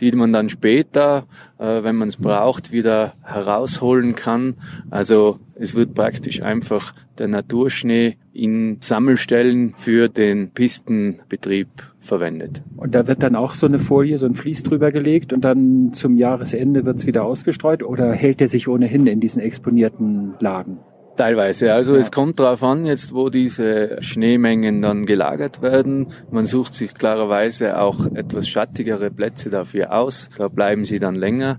die 0.00 0.12
man 0.12 0.32
dann 0.32 0.48
später, 0.48 1.26
äh, 1.58 1.82
wenn 1.82 1.96
man 1.96 2.08
es 2.08 2.16
braucht, 2.16 2.72
wieder 2.72 3.14
herausholen 3.22 4.16
kann. 4.16 4.54
Also 4.90 5.38
es 5.54 5.74
wird 5.74 5.94
praktisch 5.94 6.42
einfach 6.42 6.94
der 7.18 7.28
Naturschnee 7.28 8.16
in 8.32 8.78
Sammelstellen 8.80 9.74
für 9.76 10.08
den 10.08 10.50
Pistenbetrieb 10.50 11.68
verwendet. 11.98 12.62
Und 12.76 12.94
da 12.94 13.06
wird 13.06 13.22
dann 13.22 13.36
auch 13.36 13.54
so 13.54 13.66
eine 13.66 13.78
Folie, 13.78 14.16
so 14.16 14.26
ein 14.26 14.34
Vlies 14.34 14.62
drüber 14.62 14.90
gelegt 14.90 15.32
und 15.32 15.44
dann 15.44 15.92
zum 15.92 16.16
Jahresende 16.16 16.86
wird 16.86 16.96
es 16.96 17.06
wieder 17.06 17.24
ausgestreut 17.24 17.82
oder 17.82 18.12
hält 18.12 18.40
er 18.40 18.48
sich 18.48 18.68
ohnehin 18.68 19.06
in 19.06 19.20
diesen 19.20 19.42
exponierten 19.42 20.34
Lagen? 20.40 20.78
Teilweise. 21.20 21.74
Also 21.74 21.96
ja. 21.96 22.00
es 22.00 22.10
kommt 22.10 22.40
darauf 22.40 22.62
an, 22.62 22.86
jetzt 22.86 23.12
wo 23.12 23.28
diese 23.28 23.98
Schneemengen 24.00 24.80
dann 24.80 25.04
gelagert 25.04 25.60
werden. 25.60 26.14
Man 26.30 26.46
sucht 26.46 26.74
sich 26.74 26.94
klarerweise 26.94 27.78
auch 27.78 28.06
etwas 28.14 28.48
schattigere 28.48 29.10
Plätze 29.10 29.50
dafür 29.50 29.92
aus. 29.92 30.30
Da 30.38 30.48
bleiben 30.48 30.86
sie 30.86 30.98
dann 30.98 31.14
länger. 31.14 31.58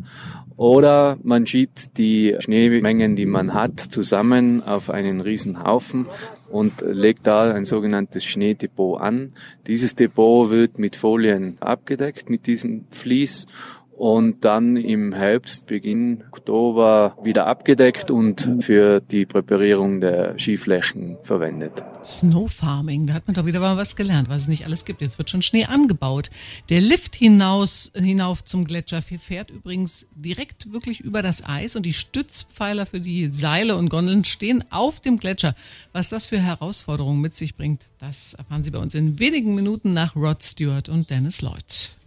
Oder 0.57 1.19
man 1.21 1.45
schiebt 1.45 1.99
die 1.99 2.35
Schneemengen, 2.39 3.15
die 3.15 3.27
man 3.27 3.53
hat, 3.53 3.79
zusammen 3.79 4.63
auf 4.65 4.89
einen 4.89 5.21
riesen 5.21 5.63
Haufen 5.63 6.07
und 6.49 6.81
legt 6.81 7.27
da 7.27 7.53
ein 7.53 7.65
sogenanntes 7.65 8.25
Schneedepot 8.25 8.99
an. 8.99 9.33
Dieses 9.67 9.93
Depot 9.93 10.49
wird 10.49 10.79
mit 10.79 10.95
Folien 10.95 11.57
abgedeckt, 11.59 12.31
mit 12.31 12.47
diesem 12.47 12.85
Vlies 12.89 13.45
und 13.97 14.45
dann 14.45 14.77
im 14.77 15.13
Herbst, 15.13 15.67
Beginn 15.67 16.23
Oktober 16.31 17.17
wieder 17.23 17.45
abgedeckt 17.45 18.09
und 18.09 18.49
für 18.61 18.99
die 18.99 19.25
Präparierung 19.25 20.01
der 20.01 20.39
Skiflächen 20.39 21.17
verwendet. 21.21 21.83
Snow 22.03 22.51
Farming, 22.51 23.05
da 23.05 23.13
hat 23.13 23.27
man 23.27 23.35
doch 23.35 23.45
wieder 23.45 23.59
mal 23.59 23.77
was 23.77 23.95
gelernt, 23.95 24.27
was 24.27 24.43
es 24.43 24.47
nicht 24.47 24.65
alles 24.65 24.85
gibt. 24.85 25.01
Jetzt 25.01 25.19
wird 25.19 25.29
schon 25.29 25.43
Schnee 25.43 25.65
angebaut. 25.65 26.31
Der 26.69 26.81
Lift 26.81 27.15
hinaus, 27.15 27.91
hinauf 27.95 28.43
zum 28.43 28.65
Gletscher 28.65 29.01
fährt 29.01 29.51
übrigens 29.51 30.07
direkt 30.15 30.73
wirklich 30.73 31.01
über 31.01 31.21
das 31.21 31.45
Eis 31.45 31.75
und 31.75 31.85
die 31.85 31.93
Stützpfeiler 31.93 32.87
für 32.87 32.99
die 32.99 33.31
Seile 33.31 33.75
und 33.75 33.89
Gondeln 33.89 34.23
stehen 34.23 34.63
auf 34.71 34.99
dem 34.99 35.17
Gletscher. 35.17 35.53
Was 35.93 36.09
das 36.09 36.25
für 36.25 36.39
Herausforderungen 36.39 37.21
mit 37.21 37.35
sich 37.35 37.55
bringt, 37.55 37.85
das 37.99 38.33
erfahren 38.33 38.63
Sie 38.63 38.71
bei 38.71 38.79
uns 38.79 38.95
in 38.95 39.19
wenigen 39.19 39.53
Minuten 39.53 39.93
nach 39.93 40.15
Rod 40.15 40.41
Stewart 40.41 40.89
und 40.89 41.11
Dennis 41.11 41.41
Lloyd. 41.41 42.00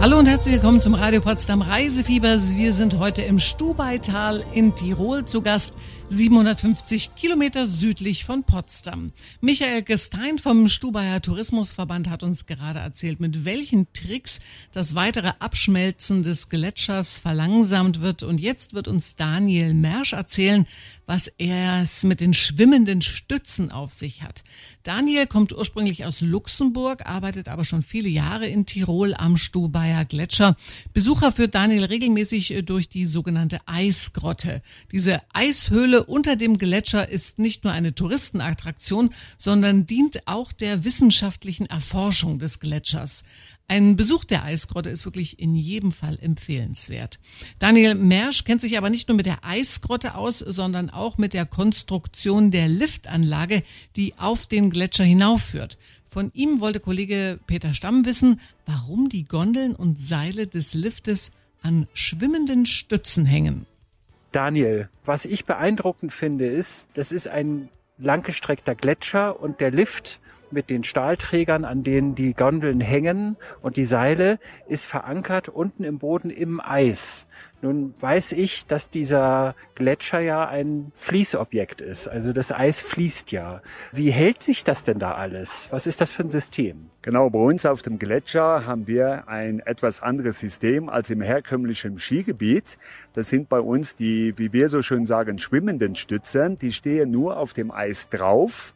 Hallo 0.00 0.18
und 0.18 0.26
herzlich 0.26 0.54
willkommen 0.54 0.80
zum 0.80 0.94
Radio 0.94 1.20
Potsdam 1.20 1.62
Reisefieber. 1.62 2.36
Wir 2.56 2.72
sind 2.72 2.98
heute 2.98 3.22
im 3.22 3.38
Stubaital 3.38 4.44
in 4.52 4.74
Tirol 4.74 5.24
zu 5.26 5.42
Gast. 5.42 5.76
750 6.08 7.14
Kilometer 7.14 7.66
südlich 7.66 8.24
von 8.24 8.42
Potsdam. 8.44 9.12
Michael 9.40 9.82
Gestein 9.82 10.38
vom 10.38 10.68
Stubaier 10.68 11.22
Tourismusverband 11.22 12.10
hat 12.10 12.22
uns 12.22 12.46
gerade 12.46 12.80
erzählt, 12.80 13.20
mit 13.20 13.44
welchen 13.44 13.90
Tricks 13.92 14.40
das 14.72 14.94
weitere 14.94 15.32
Abschmelzen 15.38 16.22
des 16.22 16.48
Gletschers 16.48 17.18
verlangsamt 17.18 18.00
wird. 18.02 18.24
Und 18.24 18.40
jetzt 18.40 18.74
wird 18.74 18.88
uns 18.88 19.14
Daniel 19.16 19.72
Mersch 19.72 20.12
erzählen, 20.12 20.66
was 21.06 21.30
es 21.38 22.04
mit 22.04 22.20
den 22.20 22.34
schwimmenden 22.34 23.02
Stützen 23.02 23.70
auf 23.70 23.92
sich 23.92 24.22
hat. 24.22 24.44
Daniel 24.82 25.26
kommt 25.26 25.52
ursprünglich 25.52 26.04
aus 26.04 26.20
Luxemburg, 26.20 27.06
arbeitet 27.06 27.48
aber 27.48 27.64
schon 27.64 27.82
viele 27.82 28.08
Jahre 28.08 28.46
in 28.46 28.66
Tirol 28.66 29.14
am 29.14 29.36
Stubaier 29.36 30.04
Gletscher. 30.04 30.56
Besucher 30.92 31.32
führt 31.32 31.54
Daniel 31.54 31.84
regelmäßig 31.84 32.62
durch 32.64 32.88
die 32.88 33.06
sogenannte 33.06 33.60
Eisgrotte. 33.66 34.62
Diese 34.90 35.20
Eishöhle 35.32 36.04
unter 36.04 36.36
dem 36.36 36.58
Gletscher 36.58 37.08
ist 37.08 37.38
nicht 37.38 37.64
nur 37.64 37.72
eine 37.72 37.94
Touristenattraktion, 37.94 39.14
sondern 39.36 39.86
dient 39.86 40.26
auch 40.26 40.52
der 40.52 40.84
wissenschaftlichen 40.84 41.66
Erforschung 41.66 42.38
des 42.38 42.60
Gletschers. 42.60 43.24
Ein 43.68 43.96
Besuch 43.96 44.24
der 44.24 44.44
Eisgrotte 44.44 44.90
ist 44.90 45.04
wirklich 45.04 45.38
in 45.38 45.54
jedem 45.54 45.92
Fall 45.92 46.18
empfehlenswert. 46.20 47.18
Daniel 47.58 47.94
Mersch 47.94 48.44
kennt 48.44 48.60
sich 48.60 48.76
aber 48.76 48.90
nicht 48.90 49.08
nur 49.08 49.16
mit 49.16 49.26
der 49.26 49.44
Eisgrotte 49.44 50.14
aus, 50.14 50.40
sondern 50.40 50.90
auch 50.90 51.16
mit 51.16 51.32
der 51.32 51.46
Konstruktion 51.46 52.50
der 52.50 52.68
Liftanlage, 52.68 53.62
die 53.96 54.14
auf 54.18 54.46
den 54.46 54.70
Gletscher 54.70 55.04
hinaufführt. 55.04 55.78
Von 56.06 56.30
ihm 56.34 56.60
wollte 56.60 56.80
Kollege 56.80 57.40
Peter 57.46 57.72
Stamm 57.72 58.04
wissen, 58.04 58.40
warum 58.66 59.08
die 59.08 59.24
Gondeln 59.24 59.74
und 59.74 59.98
Seile 59.98 60.46
des 60.46 60.74
Liftes 60.74 61.32
an 61.62 61.88
schwimmenden 61.94 62.66
Stützen 62.66 63.24
hängen. 63.24 63.66
Daniel, 64.32 64.90
was 65.04 65.24
ich 65.24 65.46
beeindruckend 65.46 66.12
finde, 66.12 66.46
ist, 66.46 66.88
das 66.94 67.12
ist 67.12 67.28
ein 67.28 67.68
langgestreckter 67.98 68.74
Gletscher 68.74 69.40
und 69.40 69.60
der 69.60 69.70
Lift 69.70 70.20
mit 70.52 70.70
den 70.70 70.84
Stahlträgern, 70.84 71.64
an 71.64 71.82
denen 71.82 72.14
die 72.14 72.34
Gondeln 72.34 72.80
hängen 72.80 73.36
und 73.60 73.76
die 73.76 73.84
Seile 73.84 74.38
ist 74.68 74.86
verankert 74.86 75.48
unten 75.48 75.84
im 75.84 75.98
Boden 75.98 76.30
im 76.30 76.60
Eis. 76.60 77.26
Nun 77.62 77.94
weiß 78.00 78.32
ich, 78.32 78.66
dass 78.66 78.90
dieser 78.90 79.54
Gletscher 79.76 80.18
ja 80.18 80.48
ein 80.48 80.90
Fließobjekt 80.96 81.80
ist. 81.80 82.08
Also 82.08 82.32
das 82.32 82.50
Eis 82.50 82.80
fließt 82.80 83.30
ja. 83.30 83.62
Wie 83.92 84.10
hält 84.10 84.42
sich 84.42 84.64
das 84.64 84.82
denn 84.82 84.98
da 84.98 85.14
alles? 85.14 85.68
Was 85.70 85.86
ist 85.86 86.00
das 86.00 86.10
für 86.10 86.24
ein 86.24 86.30
System? 86.30 86.90
Genau, 87.02 87.30
bei 87.30 87.38
uns 87.38 87.64
auf 87.64 87.82
dem 87.82 88.00
Gletscher 88.00 88.66
haben 88.66 88.88
wir 88.88 89.28
ein 89.28 89.60
etwas 89.60 90.02
anderes 90.02 90.40
System 90.40 90.88
als 90.88 91.10
im 91.10 91.22
herkömmlichen 91.22 92.00
Skigebiet. 92.00 92.78
Das 93.12 93.30
sind 93.30 93.48
bei 93.48 93.60
uns 93.60 93.94
die, 93.94 94.36
wie 94.38 94.52
wir 94.52 94.68
so 94.68 94.82
schön 94.82 95.06
sagen, 95.06 95.38
schwimmenden 95.38 95.94
Stützen. 95.94 96.58
Die 96.58 96.72
stehen 96.72 97.12
nur 97.12 97.36
auf 97.36 97.52
dem 97.52 97.70
Eis 97.70 98.08
drauf 98.08 98.74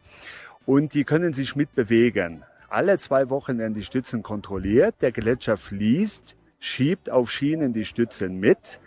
und 0.66 0.92
die 0.92 1.04
können 1.04 1.32
sich 1.32 1.56
mitbewegen. 1.56 2.42
Alle 2.68 2.98
zwei 2.98 3.30
Wochen 3.30 3.58
werden 3.58 3.74
die 3.74 3.84
Stützen 3.84 4.22
kontrolliert. 4.22 4.96
Der 5.00 5.12
Gletscher 5.12 5.56
fließt 5.56 6.36
schiebt 6.58 7.10
auf 7.10 7.30
Schienen 7.30 7.72
die 7.72 7.84
Stützen 7.84 8.38
mit. 8.38 8.80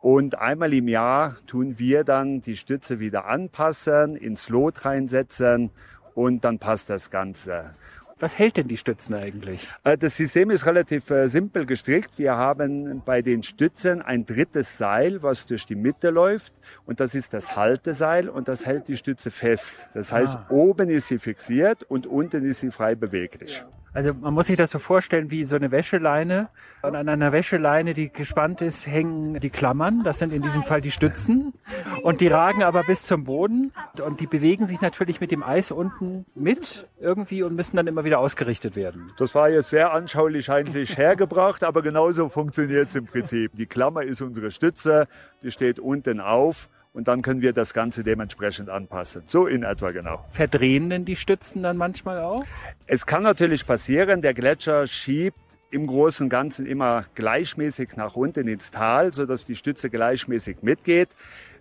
Und 0.00 0.38
einmal 0.38 0.72
im 0.72 0.88
Jahr 0.88 1.36
tun 1.46 1.78
wir 1.78 2.04
dann 2.04 2.40
die 2.40 2.56
Stütze 2.56 3.00
wieder 3.00 3.26
anpassen, 3.26 4.14
ins 4.14 4.48
Lot 4.48 4.84
reinsetzen 4.84 5.70
und 6.14 6.44
dann 6.44 6.58
passt 6.58 6.90
das 6.90 7.10
Ganze. 7.10 7.72
Was 8.18 8.38
hält 8.38 8.56
denn 8.56 8.66
die 8.66 8.78
Stützen 8.78 9.14
eigentlich? 9.14 9.68
Äh, 9.84 9.98
das 9.98 10.16
System 10.16 10.50
ist 10.50 10.64
relativ 10.64 11.10
äh, 11.10 11.28
simpel 11.28 11.66
gestrickt. 11.66 12.18
Wir 12.18 12.36
haben 12.36 13.02
bei 13.04 13.20
den 13.20 13.42
Stützen 13.42 14.00
ein 14.00 14.24
drittes 14.24 14.78
Seil, 14.78 15.22
was 15.22 15.44
durch 15.44 15.66
die 15.66 15.74
Mitte 15.74 16.08
läuft. 16.08 16.54
Und 16.86 17.00
das 17.00 17.14
ist 17.14 17.34
das 17.34 17.56
Halteseil 17.56 18.30
und 18.30 18.48
das 18.48 18.64
hält 18.64 18.88
die 18.88 18.96
Stütze 18.96 19.30
fest. 19.30 19.76
Das 19.92 20.12
heißt, 20.12 20.34
ah. 20.34 20.46
oben 20.48 20.88
ist 20.88 21.08
sie 21.08 21.18
fixiert 21.18 21.82
und 21.82 22.06
unten 22.06 22.42
ist 22.42 22.60
sie 22.60 22.70
frei 22.70 22.94
beweglich. 22.94 23.62
Also 23.96 24.12
man 24.12 24.34
muss 24.34 24.48
sich 24.48 24.58
das 24.58 24.70
so 24.70 24.78
vorstellen 24.78 25.30
wie 25.30 25.44
so 25.44 25.56
eine 25.56 25.70
Wäscheleine. 25.70 26.50
Und 26.82 26.94
an 26.96 27.08
einer 27.08 27.32
Wäscheleine, 27.32 27.94
die 27.94 28.12
gespannt 28.12 28.60
ist, 28.60 28.86
hängen 28.86 29.40
die 29.40 29.48
Klammern. 29.48 30.02
Das 30.04 30.18
sind 30.18 30.34
in 30.34 30.42
diesem 30.42 30.64
Fall 30.64 30.82
die 30.82 30.90
Stützen. 30.90 31.54
Und 32.02 32.20
die 32.20 32.28
ragen 32.28 32.62
aber 32.62 32.82
bis 32.82 33.04
zum 33.04 33.24
Boden. 33.24 33.72
Und 34.04 34.20
die 34.20 34.26
bewegen 34.26 34.66
sich 34.66 34.82
natürlich 34.82 35.22
mit 35.22 35.30
dem 35.30 35.42
Eis 35.42 35.70
unten 35.70 36.26
mit 36.34 36.86
irgendwie 37.00 37.42
und 37.42 37.56
müssen 37.56 37.76
dann 37.76 37.86
immer 37.86 38.04
wieder 38.04 38.18
ausgerichtet 38.18 38.76
werden. 38.76 39.12
Das 39.16 39.34
war 39.34 39.48
jetzt 39.48 39.70
sehr 39.70 39.94
anschaulich 39.94 40.50
eigentlich 40.50 40.98
hergebracht, 40.98 41.64
aber 41.64 41.80
genauso 41.80 42.28
funktioniert 42.28 42.88
es 42.88 42.96
im 42.96 43.06
Prinzip. 43.06 43.52
Die 43.54 43.64
Klammer 43.64 44.02
ist 44.02 44.20
unsere 44.20 44.50
Stütze, 44.50 45.08
die 45.42 45.50
steht 45.50 45.78
unten 45.78 46.20
auf 46.20 46.68
und 46.96 47.08
dann 47.08 47.20
können 47.20 47.42
wir 47.42 47.52
das 47.52 47.74
Ganze 47.74 48.02
dementsprechend 48.02 48.70
anpassen. 48.70 49.22
So 49.26 49.46
in 49.46 49.64
etwa 49.64 49.90
genau. 49.90 50.24
Verdrehen 50.30 50.88
denn 50.88 51.04
die 51.04 51.14
Stützen 51.14 51.62
dann 51.62 51.76
manchmal 51.76 52.20
auch? 52.20 52.42
Es 52.86 53.04
kann 53.04 53.22
natürlich 53.22 53.66
passieren, 53.66 54.22
der 54.22 54.32
Gletscher 54.32 54.86
schiebt 54.86 55.38
im 55.70 55.86
Großen 55.86 56.24
und 56.24 56.30
Ganzen 56.30 56.64
immer 56.64 57.04
gleichmäßig 57.14 57.96
nach 57.96 58.16
unten 58.16 58.48
ins 58.48 58.70
Tal, 58.70 59.12
sodass 59.12 59.44
die 59.44 59.56
Stütze 59.56 59.90
gleichmäßig 59.90 60.62
mitgeht. 60.62 61.10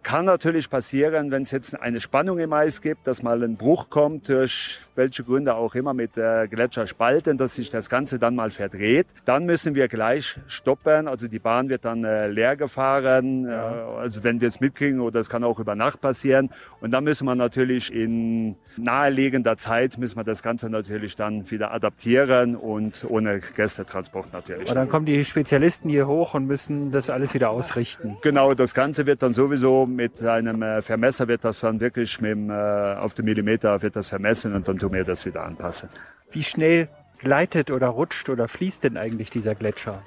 Kann 0.05 0.25
natürlich 0.25 0.69
passieren, 0.69 1.31
wenn 1.31 1.41
es 1.41 1.51
jetzt 1.51 1.81
eine 1.81 1.99
Spannung 1.99 2.37
im 2.37 2.53
Eis 2.53 2.79
gibt, 2.81 3.07
dass 3.07 3.23
mal 3.23 3.41
ein 3.41 3.57
Bruch 3.57 3.89
kommt, 3.89 4.29
durch 4.29 4.79
welche 4.93 5.23
Gründe 5.23 5.55
auch 5.55 5.73
immer 5.73 5.95
mit 5.95 6.15
der 6.15 6.47
Gletscherspalten, 6.47 7.39
dass 7.39 7.55
sich 7.55 7.71
das 7.71 7.89
Ganze 7.89 8.19
dann 8.19 8.35
mal 8.35 8.51
verdreht. 8.51 9.07
Dann 9.25 9.47
müssen 9.47 9.73
wir 9.73 9.87
gleich 9.87 10.37
stoppen, 10.45 11.07
also 11.07 11.27
die 11.27 11.39
Bahn 11.39 11.69
wird 11.69 11.85
dann 11.85 12.03
äh, 12.03 12.27
leer 12.27 12.55
gefahren, 12.55 13.45
ja. 13.45 13.95
äh, 13.95 13.99
also 13.99 14.23
wenn 14.23 14.41
wir 14.41 14.47
es 14.47 14.59
mitkriegen 14.59 15.01
oder 15.01 15.19
es 15.19 15.27
kann 15.27 15.43
auch 15.43 15.57
über 15.57 15.73
Nacht 15.73 16.01
passieren. 16.01 16.51
Und 16.81 16.91
dann 16.91 17.03
müssen 17.03 17.25
wir 17.25 17.33
natürlich 17.33 17.91
in 17.91 18.57
naheliegender 18.77 19.57
Zeit, 19.57 19.97
müssen 19.97 20.17
wir 20.17 20.23
das 20.23 20.43
Ganze 20.43 20.69
natürlich 20.69 21.15
dann 21.15 21.49
wieder 21.49 21.73
adaptieren 21.73 22.55
und 22.55 23.07
ohne 23.09 23.39
Gästetransport 23.39 24.33
natürlich. 24.33 24.69
Und 24.69 24.75
dann 24.75 24.87
kommen 24.87 25.07
die 25.07 25.23
Spezialisten 25.25 25.89
hier 25.89 26.05
hoch 26.05 26.35
und 26.35 26.45
müssen 26.45 26.91
das 26.91 27.09
alles 27.09 27.33
wieder 27.33 27.49
ausrichten. 27.49 28.17
Genau, 28.21 28.53
das 28.53 28.75
Ganze 28.75 29.07
wird 29.07 29.23
dann 29.23 29.33
sowieso 29.33 29.87
mit 29.95 30.21
einem 30.21 30.61
äh, 30.61 30.81
Vermesser 30.81 31.27
wird 31.27 31.43
das 31.43 31.59
dann 31.59 31.79
wirklich 31.79 32.21
mit 32.21 32.31
dem, 32.31 32.49
äh, 32.49 32.53
auf 32.53 33.13
den 33.13 33.25
Millimeter 33.25 33.81
wird 33.81 33.95
das 33.95 34.09
vermessen 34.09 34.53
und 34.53 34.67
dann 34.67 34.77
tun 34.77 34.93
wir 34.93 35.03
das 35.03 35.25
wieder 35.25 35.43
anpassen. 35.43 35.89
Wie 36.31 36.43
schnell 36.43 36.89
gleitet 37.19 37.71
oder 37.71 37.87
rutscht 37.87 38.29
oder 38.29 38.47
fließt 38.47 38.83
denn 38.83 38.97
eigentlich 38.97 39.29
dieser 39.29 39.55
Gletscher? 39.55 40.03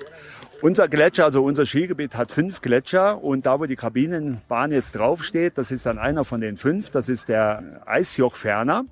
Unser 0.61 0.89
Gletscher, 0.89 1.25
also 1.25 1.45
unser 1.45 1.67
Skigebiet 1.67 2.17
hat 2.17 2.33
fünf 2.33 2.61
Gletscher 2.61 3.23
und 3.23 3.47
da, 3.47 3.61
wo 3.61 3.67
die 3.67 3.77
Kabinenbahn 3.77 4.73
jetzt 4.73 4.97
draufsteht, 4.97 5.57
das 5.57 5.71
ist 5.71 5.87
dann 5.87 5.99
einer 5.99 6.25
von 6.25 6.41
den 6.41 6.57
fünf, 6.57 6.91
das 6.91 7.09
ist 7.09 7.29
der 7.29 7.83
Eisjochferner. 7.87 8.85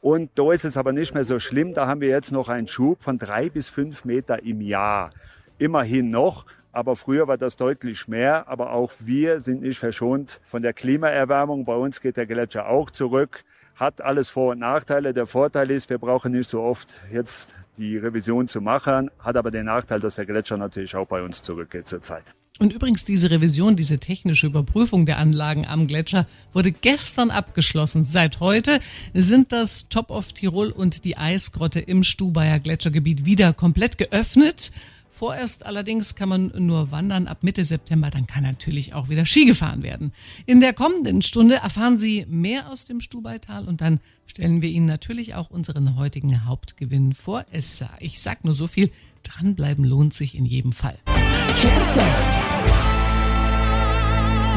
Und 0.00 0.30
da 0.36 0.52
ist 0.52 0.64
es 0.64 0.76
aber 0.76 0.92
nicht 0.92 1.12
mehr 1.14 1.24
so 1.24 1.38
schlimm, 1.38 1.74
da 1.74 1.86
haben 1.86 2.00
wir 2.00 2.08
jetzt 2.08 2.32
noch 2.32 2.48
einen 2.48 2.68
Schub 2.68 3.02
von 3.02 3.18
drei 3.18 3.50
bis 3.50 3.68
fünf 3.68 4.04
Meter 4.04 4.42
im 4.42 4.60
Jahr. 4.60 5.10
Immerhin 5.58 6.10
noch. 6.10 6.46
Aber 6.72 6.96
früher 6.96 7.28
war 7.28 7.38
das 7.38 7.56
deutlich 7.56 8.08
mehr. 8.08 8.48
Aber 8.48 8.72
auch 8.72 8.92
wir 9.00 9.40
sind 9.40 9.62
nicht 9.62 9.78
verschont 9.78 10.40
von 10.42 10.62
der 10.62 10.72
Klimaerwärmung. 10.72 11.64
Bei 11.64 11.74
uns 11.74 12.00
geht 12.00 12.16
der 12.16 12.26
Gletscher 12.26 12.68
auch 12.68 12.90
zurück. 12.90 13.44
Hat 13.76 14.02
alles 14.02 14.30
Vor- 14.30 14.52
und 14.52 14.58
Nachteile. 14.58 15.14
Der 15.14 15.26
Vorteil 15.26 15.70
ist, 15.70 15.88
wir 15.88 15.98
brauchen 15.98 16.32
nicht 16.32 16.50
so 16.50 16.62
oft 16.62 16.94
jetzt 17.12 17.54
die 17.76 17.96
Revision 17.96 18.46
zu 18.46 18.60
machen. 18.60 19.10
Hat 19.18 19.36
aber 19.36 19.50
den 19.50 19.64
Nachteil, 19.66 20.00
dass 20.00 20.16
der 20.16 20.26
Gletscher 20.26 20.56
natürlich 20.56 20.94
auch 20.94 21.06
bei 21.06 21.22
uns 21.22 21.42
zurückgeht 21.42 21.88
zurzeit. 21.88 22.24
Und 22.60 22.74
übrigens 22.74 23.06
diese 23.06 23.30
Revision, 23.30 23.74
diese 23.74 23.96
technische 23.96 24.46
Überprüfung 24.46 25.06
der 25.06 25.16
Anlagen 25.16 25.66
am 25.66 25.86
Gletscher 25.86 26.26
wurde 26.52 26.72
gestern 26.72 27.30
abgeschlossen. 27.30 28.04
Seit 28.04 28.38
heute 28.40 28.80
sind 29.14 29.50
das 29.50 29.88
Top 29.88 30.10
of 30.10 30.34
Tirol 30.34 30.70
und 30.70 31.06
die 31.06 31.16
Eisgrotte 31.16 31.80
im 31.80 32.02
Stubaier 32.02 32.58
Gletschergebiet 32.58 33.24
wieder 33.24 33.54
komplett 33.54 33.96
geöffnet. 33.96 34.72
Vorerst 35.20 35.66
allerdings 35.66 36.14
kann 36.14 36.30
man 36.30 36.50
nur 36.56 36.92
wandern 36.92 37.26
ab 37.26 37.42
Mitte 37.42 37.62
September, 37.62 38.08
dann 38.08 38.26
kann 38.26 38.42
natürlich 38.42 38.94
auch 38.94 39.10
wieder 39.10 39.26
Ski 39.26 39.44
gefahren 39.44 39.82
werden. 39.82 40.14
In 40.46 40.60
der 40.60 40.72
kommenden 40.72 41.20
Stunde 41.20 41.56
erfahren 41.56 41.98
Sie 41.98 42.24
mehr 42.26 42.70
aus 42.70 42.86
dem 42.86 43.02
Stubaital 43.02 43.68
und 43.68 43.82
dann 43.82 44.00
stellen 44.24 44.62
wir 44.62 44.70
Ihnen 44.70 44.86
natürlich 44.86 45.34
auch 45.34 45.50
unseren 45.50 45.96
heutigen 45.96 46.46
Hauptgewinn 46.46 47.12
vor. 47.12 47.44
Es, 47.52 47.84
ich 47.98 48.22
sag 48.22 48.44
nur 48.46 48.54
so 48.54 48.66
viel, 48.66 48.90
dranbleiben 49.22 49.84
lohnt 49.84 50.14
sich 50.14 50.34
in 50.34 50.46
jedem 50.46 50.72
Fall. 50.72 50.96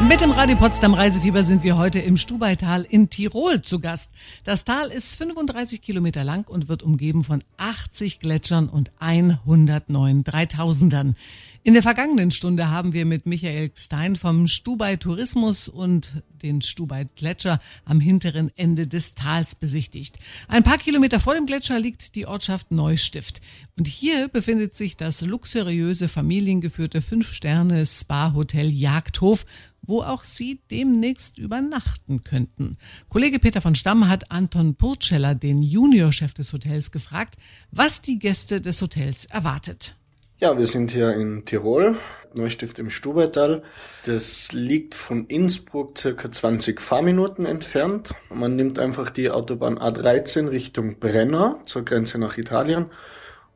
Mit 0.02 0.20
dem 0.20 0.32
Radio 0.32 0.56
Potsdam 0.56 0.92
Reisefieber 0.92 1.44
sind 1.44 1.62
wir 1.62 1.78
heute 1.78 1.98
im 2.00 2.16
Stubaital 2.16 2.82
in 2.82 3.08
Tirol 3.08 3.62
zu 3.62 3.80
Gast. 3.80 4.10
Das 4.44 4.64
Tal 4.64 4.88
ist 4.88 5.16
35 5.16 5.80
Kilometer 5.80 6.24
lang 6.24 6.48
und 6.48 6.68
wird 6.68 6.82
umgeben 6.82 7.24
von 7.24 7.42
80 7.56 8.20
Gletschern 8.20 8.68
und 8.68 8.92
109 8.98 10.24
Dreitausendern. 10.24 11.16
In 11.62 11.72
der 11.72 11.82
vergangenen 11.82 12.30
Stunde 12.30 12.70
haben 12.70 12.92
wir 12.92 13.06
mit 13.06 13.24
Michael 13.24 13.70
Stein 13.74 14.16
vom 14.16 14.46
Stubai 14.46 14.96
Tourismus 14.96 15.68
und 15.68 16.22
den 16.44 16.60
Stubai 16.60 17.08
Gletscher 17.16 17.58
am 17.84 17.98
hinteren 17.98 18.52
Ende 18.54 18.86
des 18.86 19.14
Tals 19.14 19.54
besichtigt. 19.54 20.18
Ein 20.46 20.62
paar 20.62 20.78
Kilometer 20.78 21.18
vor 21.18 21.34
dem 21.34 21.46
Gletscher 21.46 21.80
liegt 21.80 22.14
die 22.14 22.26
Ortschaft 22.26 22.70
Neustift. 22.70 23.40
Und 23.76 23.88
hier 23.88 24.28
befindet 24.28 24.76
sich 24.76 24.96
das 24.96 25.22
luxuriöse 25.22 26.06
familiengeführte 26.06 27.00
Fünf-Sterne-Spa-Hotel 27.00 28.70
Jagdhof, 28.70 29.46
wo 29.82 30.02
auch 30.02 30.24
Sie 30.24 30.60
demnächst 30.70 31.38
übernachten 31.38 32.24
könnten. 32.24 32.76
Kollege 33.08 33.38
Peter 33.38 33.60
von 33.60 33.74
Stamm 33.74 34.08
hat 34.08 34.30
Anton 34.30 34.76
Purceller, 34.76 35.34
den 35.34 35.62
Juniorchef 35.62 36.34
des 36.34 36.52
Hotels, 36.52 36.90
gefragt, 36.90 37.36
was 37.70 38.02
die 38.02 38.18
Gäste 38.18 38.60
des 38.60 38.80
Hotels 38.82 39.24
erwartet. 39.26 39.96
Ja, 40.44 40.58
wir 40.58 40.66
sind 40.66 40.90
hier 40.90 41.14
in 41.14 41.46
Tirol, 41.46 41.96
Neustift 42.36 42.78
im 42.78 42.90
Stubaital. 42.90 43.62
Das 44.04 44.52
liegt 44.52 44.94
von 44.94 45.24
Innsbruck 45.26 45.96
circa 45.96 46.30
20 46.30 46.82
Fahrminuten 46.82 47.46
entfernt. 47.46 48.14
Man 48.28 48.54
nimmt 48.54 48.78
einfach 48.78 49.08
die 49.08 49.30
Autobahn 49.30 49.78
A13 49.78 50.50
Richtung 50.50 50.98
Brenner 50.98 51.60
zur 51.64 51.86
Grenze 51.86 52.18
nach 52.18 52.36
Italien 52.36 52.90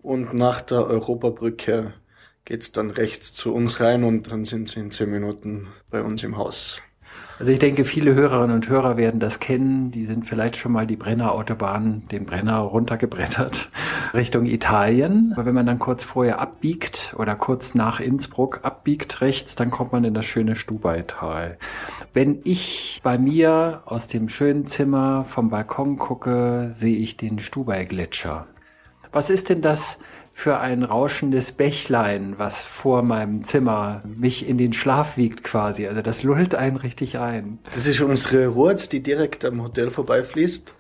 und 0.01 0.33
nach 0.33 0.62
der 0.62 0.87
Europabrücke 0.87 1.92
geht's 2.46 2.72
dann 2.72 2.88
rechts 2.88 3.35
zu 3.35 3.53
uns 3.53 3.81
rein 3.81 4.03
und 4.03 4.33
dann 4.33 4.46
sind 4.46 4.70
sie 4.70 4.81
in 4.81 4.90
10 4.90 5.11
Minuten 5.11 5.68
bei 5.90 6.01
uns 6.01 6.22
im 6.22 6.38
Haus. 6.38 6.81
Also 7.38 7.53
ich 7.53 7.61
denke, 7.61 7.85
viele 7.85 8.14
Hörerinnen 8.14 8.57
und 8.57 8.68
Hörer 8.68 8.96
werden 8.96 9.20
das 9.20 9.38
kennen. 9.38 9.92
Die 9.92 10.07
sind 10.07 10.27
vielleicht 10.27 10.57
schon 10.57 10.72
mal 10.72 10.88
die 10.88 10.96
Brenner 10.96 11.33
Autobahn, 11.33 12.03
den 12.11 12.27
Brenner 12.27 12.59
runtergebrettert 12.59 13.70
Richtung 14.14 14.44
Italien. 14.44 15.33
Aber 15.35 15.46
wenn 15.46 15.55
man 15.55 15.66
dann 15.66 15.79
kurz 15.79 16.03
vorher 16.03 16.40
abbiegt 16.40 17.14
oder 17.16 17.37
kurz 17.37 17.77
nach 17.77 18.01
Innsbruck 18.01 18.61
abbiegt 18.64 19.20
rechts, 19.20 19.55
dann 19.55 19.70
kommt 19.70 19.92
man 19.92 20.03
in 20.03 20.14
das 20.14 20.27
schöne 20.27 20.57
Stubaital. 20.57 21.59
Wenn 22.12 22.40
ich 22.42 23.01
bei 23.05 23.18
mir 23.18 23.83
aus 23.85 24.09
dem 24.09 24.29
schönen 24.29 24.66
Zimmer 24.66 25.24
vom 25.24 25.51
Balkon 25.51 25.96
gucke, 25.96 26.70
sehe 26.72 26.96
ich 26.96 27.16
den 27.16 27.38
Stubai-Gletscher. 27.38 28.48
Was 29.12 29.31
ist 29.31 29.48
denn 29.48 29.62
das 29.62 30.01
für 30.38 30.61
ein 30.61 30.85
rauschendes 30.85 31.51
Bächlein, 31.51 32.35
was 32.37 32.62
vor 32.62 33.03
meinem 33.03 33.42
Zimmer 33.42 34.05
mich 34.07 34.48
in 34.48 34.57
den 34.57 34.72
Schlaf 34.72 35.16
wiegt 35.16 35.42
quasi. 35.42 35.88
Also 35.88 36.01
das 36.01 36.22
lullt 36.22 36.55
einen 36.55 36.77
richtig 36.77 37.18
ein. 37.18 37.59
Das 37.64 37.88
ist 37.88 38.01
unsere 38.01 38.46
Rurz, 38.46 38.88
die 38.88 39.03
direkt 39.03 39.44
am 39.44 39.61
Hotel 39.61 39.90
vorbeifließt. 39.90 40.74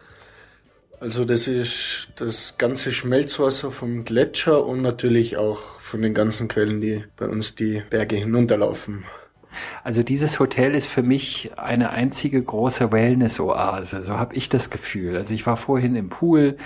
Also 1.00 1.24
das 1.24 1.48
ist 1.48 2.06
das 2.14 2.56
ganze 2.56 2.92
Schmelzwasser 2.92 3.72
vom 3.72 4.04
Gletscher 4.04 4.64
und 4.64 4.80
natürlich 4.80 5.38
auch 5.38 5.58
von 5.80 6.02
den 6.02 6.14
ganzen 6.14 6.46
Quellen, 6.46 6.80
die 6.80 7.02
bei 7.16 7.26
uns 7.26 7.56
die 7.56 7.82
Berge 7.90 8.14
hinunterlaufen. 8.14 9.06
Also 9.82 10.02
dieses 10.02 10.38
Hotel 10.38 10.74
ist 10.74 10.86
für 10.86 11.02
mich 11.02 11.50
eine 11.56 11.90
einzige 11.90 12.42
große 12.42 12.92
Wellness-Oase. 12.92 14.02
So 14.02 14.18
habe 14.18 14.34
ich 14.34 14.48
das 14.48 14.70
Gefühl. 14.70 15.16
Also 15.16 15.34
ich 15.34 15.46
war 15.46 15.56
vorhin 15.56 15.96
im 15.96 16.10
Pool, 16.10 16.56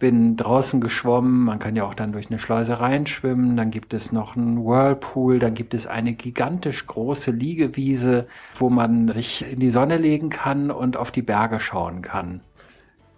bin 0.00 0.36
draußen 0.36 0.80
geschwommen. 0.80 1.44
Man 1.44 1.60
kann 1.60 1.76
ja 1.76 1.84
auch 1.84 1.94
dann 1.94 2.10
durch 2.10 2.28
eine 2.28 2.40
Schleuse 2.40 2.80
reinschwimmen. 2.80 3.56
Dann 3.56 3.70
gibt 3.70 3.94
es 3.94 4.10
noch 4.10 4.36
einen 4.36 4.64
Whirlpool. 4.64 5.38
Dann 5.38 5.54
gibt 5.54 5.74
es 5.74 5.86
eine 5.86 6.14
gigantisch 6.14 6.84
große 6.88 7.30
Liegewiese, 7.30 8.26
wo 8.54 8.68
man 8.68 9.06
sich 9.12 9.52
in 9.52 9.60
die 9.60 9.70
Sonne 9.70 9.98
legen 9.98 10.30
kann 10.30 10.72
und 10.72 10.96
auf 10.96 11.12
die 11.12 11.22
Berge 11.22 11.60
schauen 11.60 12.02
kann. 12.02 12.40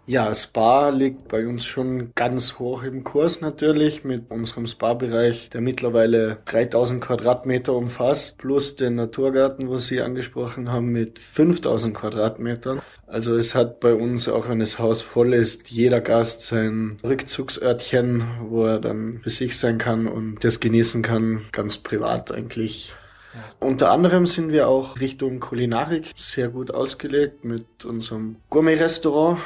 Ja, 0.05 0.35
Spa 0.35 0.89
liegt 0.89 1.29
bei 1.29 1.47
uns 1.47 1.65
schon 1.65 2.11
ganz 2.17 2.59
hoch 2.59 2.83
im 2.83 3.05
Kurs 3.05 3.41
natürlich 3.41 4.03
mit 4.03 4.33
unserem 4.33 4.67
Spa-Bereich, 4.67 5.49
der 5.51 5.61
mittlerweile 5.61 6.39
3000 6.47 7.01
Quadratmeter 7.01 7.73
umfasst, 7.73 8.39
plus 8.39 8.75
den 8.75 8.97
Naturgarten, 8.97 9.69
wo 9.69 9.77
Sie 9.77 10.01
angesprochen 10.01 10.73
haben, 10.73 10.87
mit 10.87 11.21
5000 11.21 11.95
Quadratmetern. 11.95 12.83
Also 13.07 13.37
es 13.37 13.55
hat 13.55 13.79
bei 13.79 13.95
uns, 13.95 14.29
auch 14.29 14.49
wenn 14.49 14.59
das 14.59 14.81
Haus 14.81 15.03
voll 15.03 15.35
ist, 15.35 15.71
jeder 15.71 16.01
Gast 16.01 16.43
sein 16.43 16.99
Rückzugsörtchen, 17.05 18.25
wo 18.49 18.65
er 18.65 18.81
dann 18.81 19.21
für 19.23 19.31
sich 19.31 19.57
sein 19.57 19.79
kann 19.79 20.09
und 20.09 20.43
das 20.43 20.59
genießen 20.59 21.03
kann, 21.03 21.43
ganz 21.53 21.79
privat 21.79 22.33
eigentlich. 22.33 22.97
Ja. 23.35 23.67
Unter 23.67 23.93
anderem 23.93 24.27
sind 24.27 24.51
wir 24.51 24.67
auch 24.67 24.99
Richtung 24.99 25.39
Kulinarik 25.39 26.11
sehr 26.17 26.49
gut 26.49 26.73
ausgelegt 26.73 27.45
mit 27.45 27.85
unserem 27.85 28.37
Gourmet-Restaurant 28.51 29.39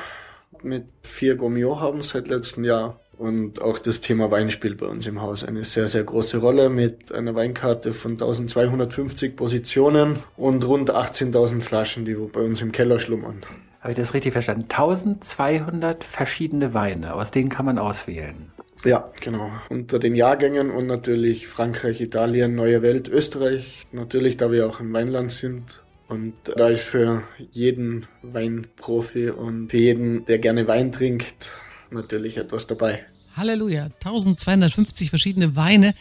mit 0.64 0.85
vier 1.03 1.37
Gourmet 1.37 1.64
haben 1.64 2.03
seit 2.03 2.29
letztem 2.29 2.64
Jahr. 2.64 3.01
Und 3.19 3.62
auch 3.62 3.79
das 3.79 4.01
Thema 4.01 4.31
Wein 4.31 4.51
spielt 4.51 4.79
bei 4.79 4.87
uns 4.87 5.07
im 5.07 5.23
Haus 5.23 5.42
eine 5.42 5.64
sehr, 5.64 5.88
sehr 5.88 6.05
große 6.05 6.38
Rolle 6.38 6.69
mit 6.69 7.12
einer 7.12 7.35
Weinkarte 7.35 7.92
von 7.92 8.12
1250 8.12 9.37
Positionen 9.37 10.16
und 10.37 10.66
rund 10.66 10.92
18.000 10.92 11.62
Flaschen, 11.62 12.05
die 12.05 12.14
bei 12.14 12.40
uns 12.40 12.61
im 12.61 12.73
Keller 12.73 12.99
schlummern. 12.99 13.42
Habe 13.81 13.92
ich 13.92 13.97
das 13.97 14.12
richtig 14.12 14.33
verstanden? 14.33 14.64
1200 14.64 16.05
verschiedene 16.05 16.75
Weine, 16.75 17.14
aus 17.14 17.31
denen 17.31 17.49
kann 17.49 17.64
man 17.64 17.79
auswählen. 17.79 18.51
Ja, 18.85 19.11
genau. 19.21 19.51
Unter 19.71 19.99
den 19.99 20.14
Jahrgängen 20.14 20.71
und 20.71 20.87
natürlich 20.87 21.47
Frankreich, 21.47 22.01
Italien, 22.01 22.55
Neue 22.55 22.83
Welt, 22.83 23.09
Österreich. 23.09 23.87
Natürlich, 23.92 24.37
da 24.37 24.51
wir 24.53 24.66
auch 24.66 24.81
ein 24.81 24.92
Weinland 24.92 25.33
sind, 25.33 25.83
Und 26.09 26.35
da 26.55 26.69
ist 26.69 26.85
für 26.85 27.25
jeden 27.51 28.07
Weinprofi 28.23 29.31
und 29.31 29.71
für 29.71 29.79
jeden, 29.79 30.25
der 30.25 30.38
gerne 30.38 30.69
Wein 30.69 30.92
trinkt, 30.92 31.51
natürlich 31.90 32.37
etwas 32.37 32.66
dabei. 32.66 33.05
Halleluja, 33.35 33.85
1250 33.85 35.11
verschiedene 35.11 35.57
Weine 35.57 35.95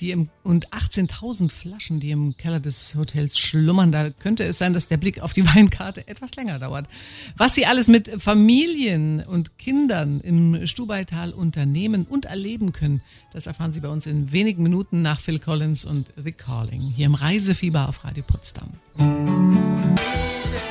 die 0.00 0.10
im, 0.10 0.30
und 0.42 0.68
18.000 0.70 1.50
Flaschen, 1.50 2.00
die 2.00 2.10
im 2.10 2.36
Keller 2.36 2.60
des 2.60 2.94
Hotels 2.94 3.38
schlummern. 3.38 3.92
Da 3.92 4.10
könnte 4.10 4.44
es 4.44 4.58
sein, 4.58 4.72
dass 4.72 4.88
der 4.88 4.96
Blick 4.96 5.20
auf 5.20 5.32
die 5.32 5.46
Weinkarte 5.54 6.06
etwas 6.08 6.34
länger 6.36 6.58
dauert. 6.58 6.88
Was 7.36 7.54
Sie 7.54 7.66
alles 7.66 7.88
mit 7.88 8.10
Familien 8.20 9.20
und 9.20 9.58
Kindern 9.58 10.20
im 10.20 10.66
Stubaital 10.66 11.32
unternehmen 11.32 12.06
und 12.08 12.24
erleben 12.24 12.72
können, 12.72 13.02
das 13.32 13.46
erfahren 13.46 13.72
Sie 13.72 13.80
bei 13.80 13.88
uns 13.88 14.06
in 14.06 14.32
wenigen 14.32 14.62
Minuten 14.62 15.02
nach 15.02 15.20
Phil 15.20 15.38
Collins 15.38 15.84
und 15.84 16.12
The 16.22 16.32
Calling 16.32 16.82
hier 16.82 17.06
im 17.06 17.14
Reisefieber 17.14 17.88
auf 17.88 18.04
Radio 18.04 18.24
Potsdam. 18.24 18.70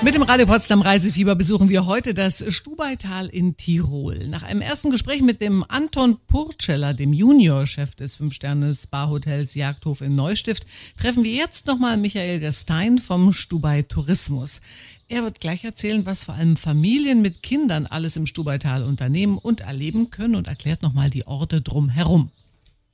Mit 0.01 0.15
dem 0.15 0.23
Radio 0.23 0.45
Potsdam 0.45 0.81
Reisefieber 0.81 1.35
besuchen 1.35 1.67
wir 1.67 1.85
heute 1.85 2.13
das 2.13 2.41
Stubaital 2.55 3.27
in 3.27 3.57
Tirol. 3.57 4.29
Nach 4.29 4.43
einem 4.43 4.61
ersten 4.61 4.91
Gespräch 4.91 5.21
mit 5.21 5.41
dem 5.41 5.65
Anton 5.67 6.17
Purceller, 6.25 6.93
dem 6.93 7.11
Juniorchef 7.11 7.95
des 7.95 8.15
Fünf-Sterne-Spa-Hotels 8.15 9.55
Jagdhof 9.55 9.99
in 9.99 10.15
Neustift, 10.15 10.65
treffen 10.95 11.25
wir 11.25 11.33
jetzt 11.33 11.67
nochmal 11.67 11.97
Michael 11.97 12.39
Gastein 12.39 12.97
vom 12.97 13.33
Stubai 13.33 13.81
Tourismus. 13.81 14.61
Er 15.09 15.23
wird 15.23 15.41
gleich 15.41 15.65
erzählen, 15.65 16.05
was 16.05 16.23
vor 16.23 16.35
allem 16.35 16.55
Familien 16.55 17.21
mit 17.21 17.43
Kindern 17.43 17.85
alles 17.85 18.15
im 18.15 18.25
Stubaital 18.25 18.83
unternehmen 18.83 19.37
und 19.37 19.61
erleben 19.61 20.11
können 20.11 20.35
und 20.35 20.47
erklärt 20.47 20.81
nochmal 20.81 21.09
die 21.09 21.27
Orte 21.27 21.61
drumherum. 21.61 22.31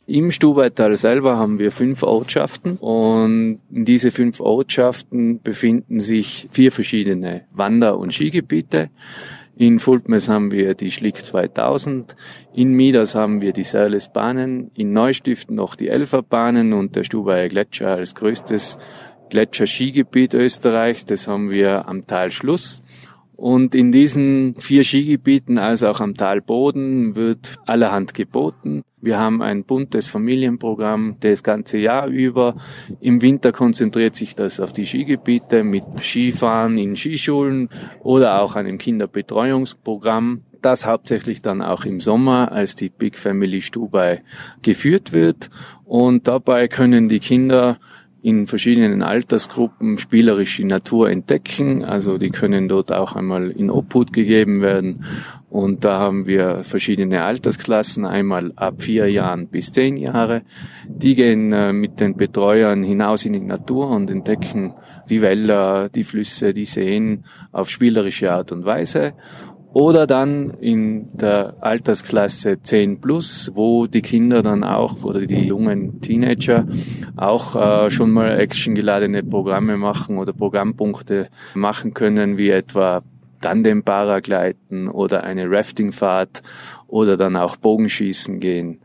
Im 0.08 0.30
Stubaital 0.30 0.96
selber 0.98 1.38
haben 1.38 1.58
wir 1.58 1.72
fünf 1.72 2.04
Ortschaften 2.04 2.78
und 2.78 3.60
in 3.72 3.86
diese 3.86 4.12
fünf 4.12 4.40
Ortschaften 4.40 5.42
befinden 5.42 6.00
sich 6.00 6.48
vier 6.52 6.72
verschiedene 6.72 7.46
Wander- 7.52 7.98
und 7.98 8.14
Skigebiete. 8.14 8.92
In 9.58 9.80
Fultmes 9.80 10.30
haben 10.30 10.52
wir 10.52 10.76
die 10.76 10.92
Schlick 10.92 11.26
2000, 11.26 12.16
in 12.54 12.74
Mieders 12.74 13.16
haben 13.16 13.42
wir 13.42 13.52
die 13.52 13.64
Sörlesbahnen, 13.64 14.70
in 14.76 14.94
Neustift 14.94 15.50
noch 15.50 15.76
die 15.76 15.88
Elferbahnen 15.88 16.74
und 16.74 16.96
der 16.96 17.04
Stubaier 17.04 17.50
Gletscher 17.50 17.96
als 17.96 18.14
größtes 18.14 18.78
Gletscherskigebiet 19.32 20.36
Österreichs, 20.36 21.06
das 21.06 21.28
haben 21.28 21.50
wir 21.50 21.88
am 21.88 22.06
Tal 22.06 22.32
Schluss. 22.32 22.84
Und 23.36 23.76
in 23.76 23.92
diesen 23.92 24.56
vier 24.60 24.84
Skigebieten, 24.84 25.58
also 25.58 25.90
auch 25.90 26.00
am 26.00 26.16
Talboden, 26.16 27.16
wird 27.16 27.58
allerhand 27.66 28.14
geboten. 28.14 28.84
Wir 29.06 29.20
haben 29.20 29.44
ein 29.44 29.66
buntes 29.66 30.08
Familienprogramm 30.08 31.18
das 31.20 31.44
ganze 31.44 31.78
Jahr 31.78 32.08
über. 32.08 32.56
Im 33.02 33.22
Winter 33.22 33.52
konzentriert 33.52 34.16
sich 34.16 34.36
das 34.36 34.60
auf 34.60 34.74
die 34.74 34.88
Skigebiete 34.88 35.64
mit 35.64 35.84
Skifahren 36.02 36.76
in 36.80 36.96
Skischulen 36.96 37.70
oder 38.02 38.42
auch 38.42 38.56
einem 38.56 38.80
Kinderbetreuungsprogramm 38.80 40.42
das 40.64 40.88
hauptsächlich 40.88 41.44
dann 41.44 41.62
auch 41.62 41.86
im 41.86 42.00
Sommer 42.00 42.52
als 42.52 42.74
die 42.74 42.90
Big 42.90 43.20
Family 43.20 43.62
Stubai 43.62 44.24
geführt 44.64 45.14
wird. 45.14 45.52
Und 45.84 46.28
dabei 46.28 46.68
können 46.68 47.08
die 47.08 47.20
Kinder 47.20 47.78
in 48.26 48.48
verschiedenen 48.48 49.04
Altersgruppen 49.04 50.00
spielerisch 50.00 50.58
die 50.58 50.64
Natur 50.64 51.12
entdecken. 51.12 51.86
Also 51.86 52.18
die 52.18 52.32
können 52.32 52.68
dort 52.68 52.92
auch 52.92 53.16
einmal 53.16 53.52
in 53.52 53.70
Obhut 53.70 54.14
gegeben 54.14 54.64
werden. 54.64 55.06
Und 55.48 55.86
da 55.86 56.00
haben 56.00 56.26
wir 56.26 56.64
verschiedene 56.64 57.22
Altersklassen, 57.22 58.04
einmal 58.04 58.52
ab 58.56 58.82
vier 58.82 59.12
Jahren 59.12 59.48
bis 59.48 59.72
zehn 59.72 59.96
Jahre. 59.96 60.42
Die 60.88 61.14
gehen 61.14 61.54
äh, 61.54 61.72
mit 61.72 62.00
den 62.00 62.18
Betreuern 62.18 62.82
hinaus 62.82 63.26
in 63.26 63.34
die 63.34 63.42
Natur 63.42 63.92
und 63.92 64.10
entdecken 64.10 64.74
die 65.08 65.22
Wälder, 65.22 65.90
die 65.90 66.04
Flüsse, 66.04 66.56
die 66.56 66.66
Seen 66.66 67.26
auf 67.52 67.70
spielerische 67.70 68.32
Art 68.32 68.52
und 68.52 68.66
Weise 68.66 69.14
oder 69.76 70.08
dann 70.08 70.52
in 70.62 71.10
der 71.18 71.58
Altersklasse 71.60 72.62
10 72.62 73.02
plus, 73.02 73.52
wo 73.56 73.88
die 73.88 74.02
Kinder 74.02 74.42
dann 74.42 74.64
auch 74.64 75.04
oder 75.04 75.26
die 75.26 75.48
jungen 75.48 76.00
Teenager 76.00 76.66
auch 77.18 77.58
äh, 77.58 77.92
schon 77.92 78.12
mal 78.12 78.40
actiongeladene 78.40 79.22
Programme 79.22 79.76
machen 79.76 80.18
oder 80.18 80.32
Programmpunkte 80.32 81.28
machen 81.56 81.94
können, 81.94 82.38
wie 82.38 82.52
etwa 82.52 83.04
Tandem-Paragleiten 83.42 84.88
oder 84.88 85.26
eine 85.26 85.52
Raftingfahrt 85.52 86.42
oder 86.88 87.18
dann 87.18 87.36
auch 87.36 87.58
Bogenschießen 87.58 88.40
gehen 88.40 88.80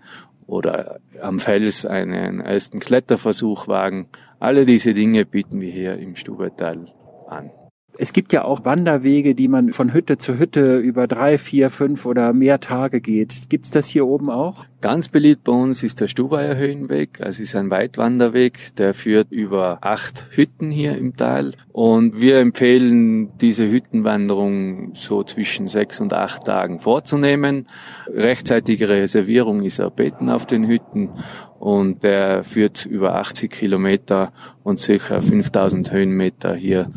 oder 0.48 0.98
am 1.22 1.38
Fels 1.38 1.86
einen 1.86 2.40
ersten 2.40 2.80
Kletterversuch 2.80 3.68
wagen. 3.68 4.08
Alle 4.40 4.66
diese 4.66 4.92
Dinge 4.92 5.24
bieten 5.24 5.60
wir 5.60 5.70
hier 5.70 5.98
im 5.98 6.16
Stubertal 6.16 6.86
an. 7.28 7.52
Es 7.98 8.12
gibt 8.12 8.32
ja 8.32 8.44
auch 8.44 8.64
Wanderwege, 8.64 9.34
die 9.34 9.48
man 9.48 9.72
von 9.72 9.92
Hütte 9.92 10.16
zu 10.16 10.38
Hütte 10.38 10.78
über 10.78 11.06
drei, 11.06 11.36
vier, 11.38 11.70
fünf 11.70 12.06
oder 12.06 12.32
mehr 12.32 12.60
Tage 12.60 13.00
geht. 13.00 13.50
Gibt's 13.50 13.70
das 13.70 13.88
hier 13.88 14.06
oben 14.06 14.30
auch? 14.30 14.64
Ganz 14.80 15.08
beliebt 15.08 15.44
bei 15.44 15.52
uns 15.52 15.82
ist 15.82 16.00
der 16.00 16.08
Stubaier 16.08 16.56
Höhenweg. 16.56 17.18
Es 17.20 17.38
ist 17.38 17.54
ein 17.54 17.70
Weitwanderweg, 17.70 18.74
der 18.76 18.94
führt 18.94 19.30
über 19.30 19.78
acht 19.82 20.26
Hütten 20.30 20.70
hier 20.70 20.96
im 20.96 21.16
Tal. 21.16 21.52
Und 21.72 22.20
wir 22.20 22.38
empfehlen 22.38 23.36
diese 23.38 23.70
Hüttenwanderung 23.70 24.94
so 24.94 25.22
zwischen 25.22 25.68
sechs 25.68 26.00
und 26.00 26.14
acht 26.14 26.44
Tagen 26.44 26.80
vorzunehmen. 26.80 27.68
Rechtzeitige 28.08 28.88
Reservierung 28.88 29.62
ist 29.62 29.78
erbeten 29.78 30.30
auf 30.30 30.46
den 30.46 30.66
Hütten 30.66 31.10
und 31.58 32.02
der 32.02 32.42
führt 32.42 32.86
über 32.86 33.16
80 33.16 33.50
Kilometer 33.50 34.32
und 34.62 34.80
circa 34.80 35.20
5000 35.20 35.92
Höhenmeter 35.92 36.54
hier 36.54 36.90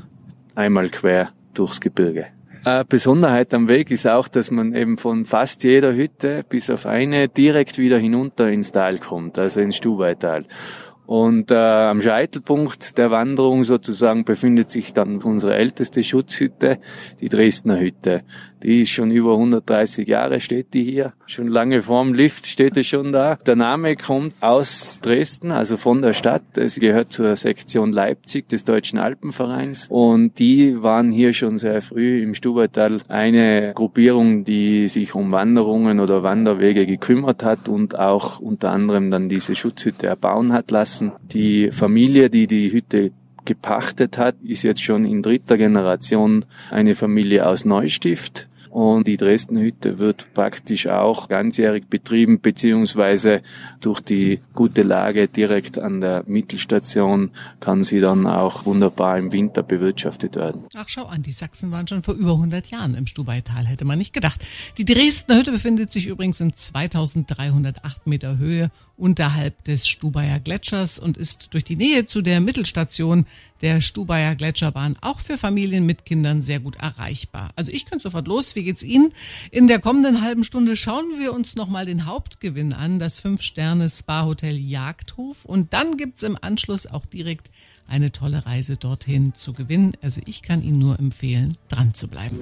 einmal 0.55 0.89
quer 0.89 1.31
durchs 1.53 1.79
Gebirge. 1.79 2.27
Eine 2.65 2.85
Besonderheit 2.85 3.53
am 3.53 3.67
Weg 3.67 3.91
ist 3.91 4.07
auch, 4.07 4.29
dass 4.29 4.49
man 4.49 4.73
eben 4.73 4.97
von 4.97 5.25
fast 5.25 5.65
jeder 5.65 5.93
Hütte 5.93 6.45
bis 6.47 6.69
auf 6.69 6.85
eine 6.85 7.27
direkt 7.27 7.77
wieder 7.77 7.97
hinunter 7.97 8.49
ins 8.49 8.71
Tal 8.71 8.99
kommt, 8.99 9.37
also 9.37 9.59
ins 9.59 9.75
Stubaital. 9.75 10.45
Und 11.05 11.51
äh, 11.51 11.55
am 11.55 12.01
Scheitelpunkt 12.01 12.97
der 12.97 13.11
Wanderung 13.11 13.65
sozusagen 13.65 14.23
befindet 14.23 14.69
sich 14.69 14.93
dann 14.93 15.21
unsere 15.21 15.55
älteste 15.55 16.01
Schutzhütte, 16.03 16.79
die 17.19 17.27
Dresdner 17.27 17.79
Hütte. 17.79 18.23
Die 18.63 18.81
ist 18.81 18.91
schon 18.91 19.11
über 19.11 19.33
130 19.33 20.07
Jahre, 20.07 20.39
steht 20.39 20.73
die 20.73 20.83
hier. 20.83 21.13
Schon 21.25 21.47
lange 21.47 21.81
vorm 21.81 22.13
Lift 22.13 22.47
steht 22.47 22.77
es 22.77 22.87
schon 22.87 23.11
da. 23.11 23.35
Der 23.45 23.57
Name 23.57 23.97
kommt 23.97 24.33
aus 24.41 24.99
Dresden, 25.01 25.51
also 25.51 25.75
von 25.75 26.01
der 26.01 26.13
Stadt. 26.13 26.43
Es 26.55 26.79
gehört 26.79 27.11
zur 27.11 27.35
Sektion 27.35 27.91
Leipzig 27.91 28.47
des 28.47 28.63
Deutschen 28.63 28.99
Alpenvereins. 28.99 29.87
Und 29.89 30.39
die 30.39 30.81
waren 30.81 31.11
hier 31.11 31.33
schon 31.33 31.57
sehr 31.57 31.81
früh 31.81 32.23
im 32.23 32.33
Stubertal 32.33 33.01
eine 33.09 33.73
Gruppierung, 33.75 34.45
die 34.45 34.87
sich 34.87 35.13
um 35.13 35.33
Wanderungen 35.33 35.99
oder 35.99 36.23
Wanderwege 36.23 36.85
gekümmert 36.85 37.43
hat 37.43 37.67
und 37.67 37.99
auch 37.99 38.39
unter 38.39 38.71
anderem 38.71 39.11
dann 39.11 39.27
diese 39.27 39.55
Schutzhütte 39.55 40.07
erbauen 40.07 40.53
hat 40.53 40.71
lassen. 40.71 41.11
Die 41.33 41.71
Familie, 41.71 42.29
die 42.29 42.47
die 42.47 42.71
Hütte 42.71 43.11
gepachtet 43.45 44.17
hat, 44.17 44.35
ist 44.41 44.63
jetzt 44.63 44.81
schon 44.81 45.03
in 45.03 45.21
dritter 45.21 45.57
Generation 45.57 46.45
eine 46.71 46.95
Familie 46.95 47.45
aus 47.45 47.65
Neustift. 47.65 48.47
Und 48.73 49.05
die 49.05 49.17
Dresdenhütte 49.17 49.99
wird 49.99 50.33
praktisch 50.33 50.87
auch 50.87 51.27
ganzjährig 51.27 51.89
betrieben, 51.91 52.41
beziehungsweise 52.41 53.43
durch 53.81 53.99
die 53.99 54.39
gute 54.51 54.81
Lage 54.81 55.27
direkt 55.27 55.77
an 55.77 56.01
der 56.01 56.23
Mittelstation 56.25 57.29
kann 57.59 57.83
sie 57.83 57.99
dann 57.99 58.25
auch 58.25 58.65
wunderbar 58.65 59.19
im 59.19 59.31
Winter 59.31 59.61
bewirtschaftet 59.61 60.35
werden. 60.37 60.63
Ach, 60.73 60.89
schau 60.89 61.05
an, 61.05 61.21
die 61.21 61.33
Sachsen 61.33 61.69
waren 61.69 61.85
schon 61.85 62.01
vor 62.01 62.15
über 62.15 62.31
100 62.31 62.71
Jahren 62.71 62.95
im 62.95 63.05
Stubaital, 63.05 63.67
hätte 63.67 63.85
man 63.85 63.99
nicht 63.99 64.11
gedacht. 64.11 64.43
Die 64.79 64.85
Dresdner 64.85 65.37
Hütte 65.37 65.51
befindet 65.51 65.93
sich 65.93 66.07
übrigens 66.07 66.39
in 66.39 66.55
2308 66.55 68.07
Meter 68.07 68.39
Höhe 68.39 68.71
unterhalb 68.97 69.63
des 69.63 69.87
Stubaier 69.87 70.39
Gletschers 70.39 70.99
und 70.99 71.17
ist 71.17 71.53
durch 71.53 71.63
die 71.63 71.75
Nähe 71.75 72.05
zu 72.05 72.21
der 72.21 72.39
Mittelstation 72.39 73.25
der 73.61 73.81
Stubaier 73.81 74.35
Gletscherbahn 74.35 74.97
auch 75.01 75.19
für 75.19 75.37
Familien 75.37 75.85
mit 75.85 76.05
Kindern 76.05 76.41
sehr 76.41 76.59
gut 76.59 76.75
erreichbar. 76.75 77.51
Also 77.55 77.71
ich 77.71 77.85
könnte 77.85 78.03
sofort 78.03 78.27
los. 78.27 78.55
Wie 78.55 78.63
geht's 78.63 78.83
Ihnen? 78.83 79.13
In 79.51 79.67
der 79.67 79.79
kommenden 79.79 80.21
halben 80.21 80.43
Stunde 80.43 80.75
schauen 80.75 81.05
wir 81.17 81.33
uns 81.33 81.55
nochmal 81.55 81.85
den 81.85 82.05
Hauptgewinn 82.05 82.73
an, 82.73 82.99
das 82.99 83.19
Fünf-Sterne-Spa-Hotel 83.19 84.57
Jagdhof. 84.57 85.45
Und 85.45 85.73
dann 85.73 85.97
gibt's 85.97 86.23
im 86.23 86.37
Anschluss 86.39 86.85
auch 86.85 87.05
direkt 87.05 87.49
eine 87.87 88.11
tolle 88.11 88.45
Reise 88.45 88.77
dorthin 88.77 89.33
zu 89.35 89.53
gewinnen. 89.53 89.93
Also 90.01 90.21
ich 90.25 90.41
kann 90.41 90.61
Ihnen 90.61 90.79
nur 90.79 90.99
empfehlen, 90.99 91.57
dran 91.69 91.93
zu 91.93 92.07
bleiben. 92.07 92.37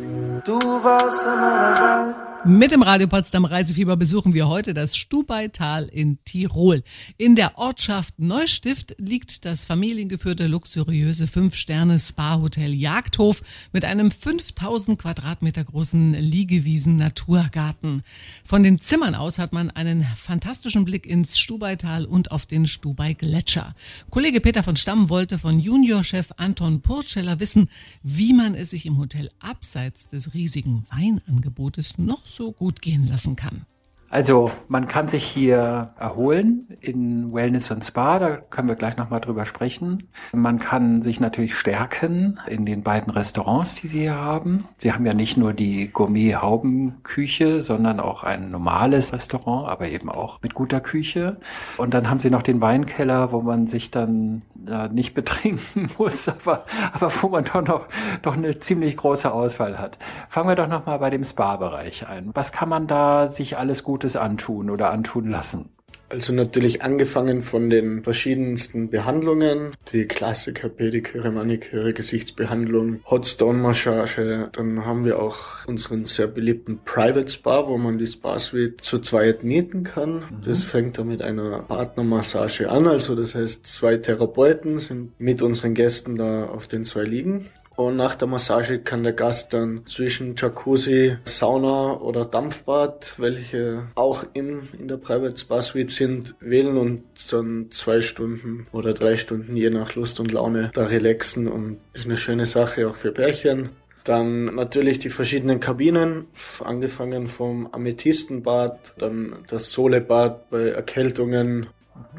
Du 0.46 0.54
warst 0.60 1.26
immer 1.26 1.76
dabei. 1.76 2.31
Mit 2.44 2.72
dem 2.72 2.82
Radio 2.82 3.06
Potsdam 3.06 3.46
Reisefieber 3.46 3.98
besuchen 3.98 4.34
wir 4.34 4.48
heute 4.48 4.74
das 4.74 4.98
Stubaital 4.98 5.88
in 5.88 6.18
Tirol. 6.26 6.82
In 7.18 7.36
der 7.36 7.60
Ortschaft 7.60 8.18
Neustift 8.18 8.96
liegt 8.98 9.46
das 9.46 9.66
familiengeführte 9.66 10.48
luxuriöse 10.48 11.28
Fünf-Sterne-Spa-Hotel 11.28 12.74
Jagdhof 12.74 13.44
mit 13.74 13.86
einem 13.86 14.10
5000 14.10 14.98
Quadratmeter 14.98 15.64
großen 15.64 16.16
Liegewiesen-Naturgarten. 16.16 18.02
Von 18.44 18.64
den 18.64 18.82
Zimmern 18.82 19.14
aus 19.14 19.38
hat 19.38 19.54
man 19.54 19.70
einen 19.70 20.04
fantastischen 20.16 20.84
Blick 20.84 21.06
ins 21.06 21.38
Stubaital 21.38 22.06
und 22.06 22.32
auf 22.32 22.48
den 22.48 22.66
Stubai-Gletscher. 22.66 23.76
Kollege 24.10 24.42
Peter 24.42 24.64
von 24.64 24.78
Stamm 24.78 25.10
wollte 25.10 25.38
von 25.38 25.60
Juniorchef 25.60 26.32
Anton 26.38 26.82
Purceller 26.82 27.40
wissen, 27.40 27.70
wie 28.02 28.34
man 28.34 28.56
es 28.56 28.72
sich 28.72 28.88
im 28.88 28.98
Hotel 28.98 29.30
abseits 29.40 30.08
des 30.08 30.34
riesigen 30.34 30.88
Weinangebotes 30.90 32.00
noch 32.00 32.31
so 32.36 32.52
gut 32.52 32.82
gehen 32.82 33.08
lassen 33.08 33.36
kann. 33.36 33.65
Also 34.12 34.52
man 34.67 34.89
kann 34.89 35.08
sich 35.08 35.24
hier 35.24 35.91
erholen 35.97 36.67
in 36.82 37.34
Wellness 37.34 37.71
und 37.71 37.86
Spa, 37.86 38.19
da 38.19 38.36
können 38.36 38.67
wir 38.67 38.76
gleich 38.76 38.97
nochmal 38.97 39.21
drüber 39.21 39.45
sprechen. 39.45 40.10
Man 40.34 40.60
kann 40.60 41.02
sich 41.02 41.21
natürlich 41.21 41.56
stärken 41.56 42.38
in 42.45 42.65
den 42.65 42.84
beiden 42.84 43.12
Restaurants, 43.13 43.76
die 43.76 43.88
Sie 43.88 44.02
hier 44.02 44.15
haben. 44.15 44.65
Sie 44.78 44.91
haben 44.91 45.06
ja 45.06 45.13
nicht 45.13 45.38
nur 45.38 45.54
die 45.54 45.89
Gourmet-Haubenküche, 45.89 47.63
sondern 47.63 48.02
auch 48.02 48.24
ein 48.24 48.52
normales 48.52 49.13
Restaurant, 49.13 49.69
aber 49.69 49.88
eben 49.88 50.10
auch 50.10 50.41
mit 50.41 50.56
guter 50.56 50.82
Küche. 50.82 51.38
Und 51.78 51.93
dann 51.93 52.10
haben 52.10 52.19
Sie 52.19 52.30
noch 52.30 52.43
den 52.43 52.60
Weinkeller, 52.60 53.32
wo 53.32 53.39
man 53.39 53.67
sich 53.67 53.91
dann 53.91 54.41
äh, 54.67 54.89
nicht 54.89 55.13
betrinken 55.13 55.89
muss, 55.97 56.28
aber, 56.28 56.65
aber 56.91 57.12
wo 57.21 57.30
man 57.30 57.45
doch 57.45 57.62
noch 57.62 57.86
doch 58.21 58.36
eine 58.36 58.60
ziemlich 58.60 58.97
große 58.97 59.32
Auswahl 59.32 59.80
hat. 59.80 59.97
Fangen 60.28 60.50
wir 60.50 60.56
doch 60.56 60.67
nochmal 60.67 61.00
bei 61.00 61.10
dem 61.10 61.24
Spa-Bereich 61.24 62.08
ein. 62.08 62.32
Was 62.34 62.52
kann 62.52 62.67
man 62.67 62.88
da 62.88 63.28
sich 63.28 63.58
alles 63.58 63.84
gut 63.84 64.01
Gutes 64.02 64.16
antun 64.16 64.72
oder 64.72 64.90
antun 64.90 65.30
lassen? 65.30 65.70
Also 66.10 66.34
natürlich 66.34 66.82
angefangen 66.82 67.44
von 67.44 67.70
den 67.70 68.04
verschiedensten 68.04 68.90
Behandlungen, 68.90 69.76
die 69.94 70.06
Klassiker, 70.06 70.70
Pediküre, 70.70 71.32
Maniküre, 71.32 71.94
Gesichtsbehandlung, 71.94 73.02
Hotstone-Massage. 73.06 74.50
Dann 74.52 74.84
haben 74.86 75.06
wir 75.06 75.20
auch 75.20 75.68
unseren 75.68 76.06
sehr 76.06 76.28
beliebten 76.28 76.80
Private 76.84 77.30
Spa, 77.30 77.68
wo 77.68 77.78
man 77.78 78.00
die 78.00 78.08
Spa-Suite 78.08 78.82
zu 78.82 79.00
zweit 79.00 79.44
mieten 79.44 79.84
kann. 79.84 80.16
Mhm. 80.16 80.42
Das 80.44 80.64
fängt 80.64 80.98
dann 80.98 81.08
mit 81.08 81.22
einer 81.22 81.60
Partnermassage 81.60 82.70
an. 82.70 82.88
Also 82.88 83.16
das 83.16 83.36
heißt, 83.36 83.68
zwei 83.68 83.98
Therapeuten 83.98 84.80
sind 84.80 85.18
mit 85.20 85.44
unseren 85.44 85.76
Gästen 85.76 86.16
da 86.16 86.46
auf 86.46 86.68
den 86.68 86.84
zwei 86.84 87.04
liegen. 87.04 87.46
Und 87.88 87.98
nach 87.98 88.15
der 88.15 88.28
Massage 88.28 88.80
kann 88.80 89.04
der 89.04 89.13
Gast 89.13 89.54
dann 89.54 89.86
zwischen 89.86 90.36
Jacuzzi, 90.38 91.17
Sauna 91.24 92.00
oder 92.00 92.26
Dampfbad, 92.26 93.15
welche 93.20 93.88
auch 93.96 94.24
im, 94.34 94.70
in 94.78 94.88
der 94.88 94.98
Private 94.98 95.36
Spa 95.36 95.62
Suite 95.62 95.89
sind, 95.89 96.36
wählen 96.39 96.78
und 96.78 97.04
dann 97.32 97.67
zwei 97.72 98.02
Stunden 98.02 98.67
oder 98.72 98.94
drei 98.94 99.15
Stunden 99.15 99.58
je 99.58 99.70
nach 99.72 99.96
Lust 99.96 100.20
und 100.20 100.32
Laune 100.32 100.70
da 100.74 100.86
relaxen 100.86 101.48
und 101.48 101.80
ist 101.94 102.06
eine 102.06 102.17
schöne 102.17 102.46
Sache 102.46 102.88
auch 102.88 102.96
für 102.96 103.12
Pärchen. 103.12 103.70
Dann 104.04 104.46
natürlich 104.56 105.00
die 105.00 105.10
verschiedenen 105.10 105.60
Kabinen, 105.60 106.28
angefangen 106.63 107.28
vom 107.28 107.67
Amethystenbad, 107.72 108.94
dann 109.00 109.38
das 109.48 109.72
Solebad 109.72 110.50
bei 110.50 110.70
Erkältungen, 110.70 111.67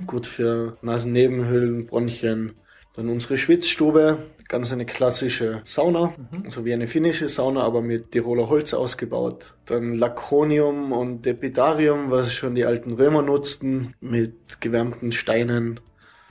gut 0.07 0.27
für 0.27 0.77
Nasennebenhöhlen, 0.83 1.87
Bronchien. 1.87 2.53
Dann 2.95 3.09
unsere 3.09 3.39
Schwitzstube, 3.39 4.19
ganz 4.53 4.71
eine 4.71 4.85
klassische 4.85 5.63
Sauna, 5.65 6.13
mhm. 6.31 6.51
so 6.51 6.67
wie 6.67 6.75
eine 6.75 6.87
finnische 6.87 7.27
Sauna, 7.27 7.63
aber 7.63 7.81
mit 7.81 8.11
Tiroler 8.11 8.51
Holz 8.51 8.75
ausgebaut. 8.75 9.55
Dann 9.65 9.95
Laconium 9.95 10.93
und 10.93 11.25
Depidarium, 11.25 12.11
was 12.11 12.35
schon 12.35 12.55
die 12.55 12.67
alten 12.67 12.93
Römer 12.93 13.23
nutzten, 13.23 13.95
mit 14.03 14.61
gewärmten 14.61 15.11
Steinen. 15.11 15.81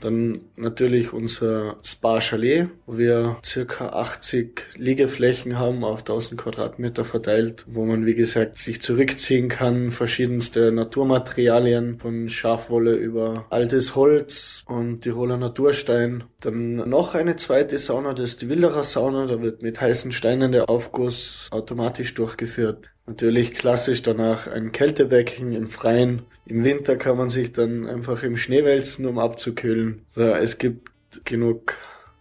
Dann 0.01 0.39
natürlich 0.55 1.13
unser 1.13 1.77
Spa-Chalet, 1.83 2.67
wo 2.85 2.97
wir 2.97 3.37
circa 3.45 3.89
80 3.89 4.63
Liegeflächen 4.75 5.57
haben, 5.57 5.83
auf 5.83 5.99
1000 5.99 6.41
Quadratmeter 6.41 7.05
verteilt, 7.05 7.65
wo 7.67 7.85
man, 7.85 8.05
wie 8.05 8.15
gesagt, 8.15 8.57
sich 8.57 8.81
zurückziehen 8.81 9.47
kann, 9.47 9.91
verschiedenste 9.91 10.71
Naturmaterialien, 10.71 11.99
von 11.99 12.27
Schafwolle 12.29 12.95
über 12.95 13.45
altes 13.49 13.95
Holz 13.95 14.63
und 14.67 15.01
Tiroler 15.01 15.37
Naturstein. 15.37 16.23
Dann 16.39 16.77
noch 16.89 17.13
eine 17.13 17.35
zweite 17.35 17.77
Sauna, 17.77 18.13
das 18.13 18.31
ist 18.31 18.41
die 18.41 18.49
Wilderer 18.49 18.83
Sauna, 18.83 19.27
da 19.27 19.41
wird 19.41 19.61
mit 19.61 19.79
heißen 19.79 20.11
Steinen 20.11 20.51
der 20.51 20.69
Aufguss 20.69 21.47
automatisch 21.51 22.13
durchgeführt. 22.15 22.89
Natürlich 23.05 23.51
klassisch 23.51 24.01
danach 24.01 24.47
ein 24.47 24.71
Kältebecken 24.71 25.53
im 25.53 25.67
Freien. 25.67 26.23
Im 26.45 26.63
Winter 26.63 26.95
kann 26.95 27.17
man 27.17 27.29
sich 27.29 27.51
dann 27.51 27.87
einfach 27.87 28.23
im 28.23 28.37
Schnee 28.37 28.63
wälzen, 28.63 29.05
um 29.05 29.19
abzukühlen. 29.19 30.05
Also 30.15 30.33
es 30.33 30.57
gibt 30.57 30.89
genug 31.25 31.75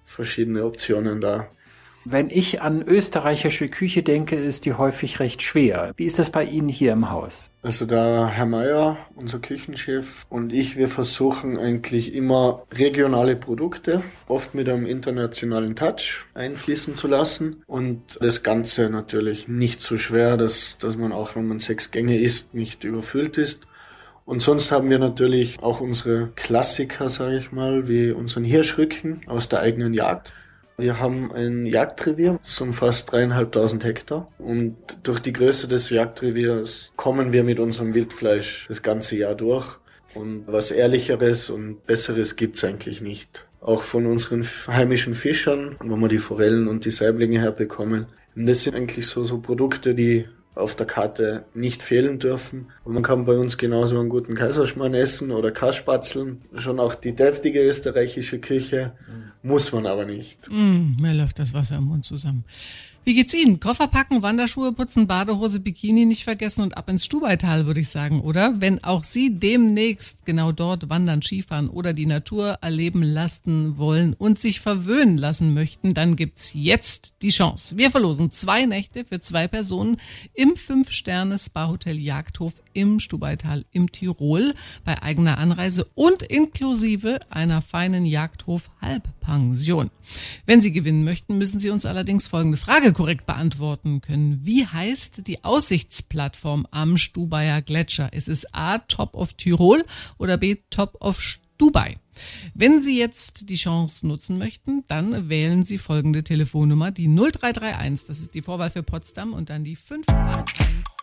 verschiedene 0.05 0.65
Optionen 0.65 1.21
da. 1.21 1.49
Wenn 2.07 2.31
ich 2.31 2.63
an 2.63 2.83
österreichische 2.83 3.69
Küche 3.69 4.03
denke, 4.03 4.37
ist 4.37 4.65
die 4.65 4.73
häufig 4.73 5.21
recht 5.21 5.43
schwer. 5.43 5.93
Wie 5.97 6.07
ist 6.07 6.19
das 6.19 6.31
bei 6.31 6.45
Ihnen 6.45 6.71
hier 6.71 6.93
im 6.93 7.11
Haus? 7.11 7.51
Also 7.63 7.85
da 7.85 8.27
Herr 8.27 8.47
Meier, 8.47 8.97
unser 9.15 9.39
Küchenchef 9.39 10.25
und 10.31 10.51
ich, 10.51 10.77
wir 10.77 10.89
versuchen 10.89 11.59
eigentlich 11.59 12.15
immer 12.15 12.63
regionale 12.73 13.37
Produkte, 13.37 14.03
oft 14.29 14.55
mit 14.55 14.67
einem 14.71 14.87
internationalen 14.87 15.77
Touch 15.77 16.25
einfließen 16.33 16.95
zu 16.95 17.07
lassen 17.07 17.63
und 17.67 18.17
das 18.19 18.43
Ganze 18.43 18.89
natürlich 18.89 19.47
nicht 19.47 19.83
so 19.83 19.99
schwer, 19.99 20.39
dass, 20.39 20.79
dass 20.79 20.97
man 20.97 21.13
auch, 21.13 21.37
wenn 21.37 21.47
man 21.47 21.59
sechs 21.61 21.91
Gänge 21.91 22.19
isst, 22.19 22.55
nicht 22.55 22.85
überfüllt 22.85 23.37
ist. 23.37 23.67
Und 24.31 24.41
sonst 24.41 24.71
haben 24.71 24.91
wir 24.91 25.01
natürlich 25.01 25.61
auch 25.61 25.81
unsere 25.81 26.29
Klassiker, 26.37 27.09
sage 27.09 27.39
ich 27.39 27.51
mal, 27.51 27.89
wie 27.89 28.13
unseren 28.13 28.45
Hirschrücken 28.45 29.23
aus 29.27 29.49
der 29.49 29.59
eigenen 29.59 29.93
Jagd. 29.93 30.35
Wir 30.79 31.01
haben 31.01 31.33
ein 31.33 31.67
Jagdrevier, 31.67 32.39
das 32.41 32.61
umfasst 32.61 33.11
dreieinhalbtausend 33.11 33.83
Hektar. 33.83 34.31
Und 34.39 34.77
durch 35.03 35.19
die 35.19 35.33
Größe 35.33 35.67
des 35.67 35.91
Jagdreviers 35.91 36.93
kommen 36.95 37.33
wir 37.33 37.43
mit 37.43 37.59
unserem 37.59 37.93
Wildfleisch 37.93 38.67
das 38.69 38.85
ganze 38.85 39.17
Jahr 39.17 39.35
durch. 39.35 39.67
Und 40.15 40.45
was 40.47 40.71
Ehrlicheres 40.71 41.51
und 41.51 41.85
Besseres 41.89 42.37
gibt's 42.37 42.63
eigentlich 42.63 43.01
nicht. 43.01 43.49
Auch 43.61 43.83
von 43.83 44.07
unseren 44.07 44.45
heimischen 44.69 45.15
Fischern, 45.15 45.75
wo 45.83 45.97
wir 45.97 46.07
die 46.07 46.19
Forellen 46.19 46.69
und 46.69 46.85
die 46.85 46.93
Saiblinge 46.93 47.41
herbekommen. 47.41 48.07
Und 48.37 48.49
das 48.49 48.63
sind 48.63 48.77
eigentlich 48.77 49.09
so, 49.09 49.25
so 49.25 49.41
Produkte, 49.41 49.93
die 49.97 50.29
auf 50.61 50.75
der 50.75 50.87
Karte 50.87 51.45
nicht 51.55 51.83
fehlen 51.83 52.19
dürfen. 52.19 52.69
Und 52.85 52.95
man 52.95 53.03
kann 53.03 53.25
bei 53.25 53.37
uns 53.37 53.59
genauso 53.59 53.99
einen 53.99 54.09
guten 54.09 54.35
Kaiserschmarrn 54.35 54.95
essen 54.95 55.31
oder 55.31 55.51
Kasspatzeln. 55.51 56.43
Schon 56.55 56.79
auch 56.81 56.95
die 56.95 57.15
deftige 57.15 57.61
österreichische 57.61 58.39
Küche 58.39 58.93
mhm. 59.09 59.49
muss 59.51 59.73
man 59.73 59.87
aber 59.87 60.05
nicht. 60.05 60.51
Mm, 60.51 60.97
mir 61.01 61.15
läuft 61.15 61.39
das 61.39 61.55
Wasser 61.55 61.77
im 61.77 61.85
Mund 61.85 62.05
zusammen. 62.05 62.45
Wie 63.03 63.15
geht's 63.15 63.33
Ihnen? 63.33 63.61
Koffer 63.61 63.89
packen, 63.89 64.23
Wanderschuhe 64.23 64.73
putzen, 64.73 65.07
Badehose, 65.07 65.59
Bikini 65.59 66.05
nicht 66.05 66.23
vergessen 66.23 66.61
und 66.61 66.77
ab 66.77 66.91
ins 66.91 67.07
Stubaital, 67.07 67.65
würde 67.67 67.81
ich 67.81 67.89
sagen, 67.89 68.21
oder? 68.21 68.61
Wenn 68.61 68.85
auch 68.85 69.05
Sie 69.05 69.39
demnächst 69.39 70.27
genau 70.27 70.53
dort 70.53 70.91
wandern, 70.91 71.23
Skifahren 71.23 71.71
oder 71.71 71.95
die 71.95 72.05
Natur 72.05 72.59
erleben 72.61 73.03
lassen 73.03 73.79
wollen 73.79 74.13
und 74.13 74.39
sich 74.39 74.61
verwöhnen 74.61 75.17
lassen 75.17 75.55
möchten, 75.55 75.95
dann 75.95 76.15
gibt's 76.15 76.53
jetzt 76.53 77.15
die 77.23 77.31
Chance. 77.31 77.79
Wir 77.79 77.91
verlosen 77.91 78.33
zwei 78.33 78.67
Nächte 78.67 79.07
für 79.07 79.19
zwei 79.19 79.49
Personen 79.49 79.97
im 80.35 80.55
Fünf-Sterne-Spa-Hotel 80.57 81.99
Jagdhof 81.99 82.53
im 82.73 83.01
Stubaital 83.01 83.65
im 83.73 83.93
Tirol 83.93 84.55
bei 84.85 85.03
eigener 85.03 85.39
Anreise 85.39 85.87
und 85.95 86.23
inklusive 86.23 87.21
einer 87.31 87.63
feinen 87.63 88.05
Jagdhof-Halbpension. 88.05 89.91
Wenn 90.47 90.61
Sie 90.61 90.73
gewinnen 90.73 91.05
möchten, 91.05 91.39
müssen 91.39 91.61
Sie 91.61 91.71
uns 91.71 91.87
allerdings 91.87 92.29
folgende 92.29 92.57
Frage 92.57 92.93
korrekt 92.93 93.27
beantworten 93.27 94.01
können. 94.01 94.41
Wie 94.43 94.67
heißt 94.67 95.27
die 95.27 95.45
Aussichtsplattform 95.45 96.67
am 96.71 96.97
Stubaier 96.97 97.63
Gletscher? 97.63 98.13
Ist 98.13 98.29
es 98.29 98.53
A, 98.55 98.79
Top 98.79 99.15
of 99.15 99.35
Tirol 99.35 99.85
oder 100.19 100.37
B, 100.37 100.57
Top 100.71 100.97
of 101.01 101.21
Stubai? 101.21 101.97
Wenn 102.55 102.83
Sie 102.83 102.99
jetzt 102.99 103.49
die 103.49 103.57
Chance 103.57 104.07
nutzen 104.07 104.39
möchten, 104.39 104.85
dann 104.89 105.29
wählen 105.29 105.65
Sie 105.65 105.79
folgende 105.79 106.23
Telefonnummer, 106.25 106.91
die 106.91 107.09
0331, 107.09 108.07
das 108.07 108.21
ist 108.21 108.35
die 108.35 108.43
Vorwahl 108.43 108.71
für 108.71 108.83
Potsdam 108.83 109.33
und 109.33 109.51
dann 109.51 109.65
die 109.65 109.77
581. 109.77 111.00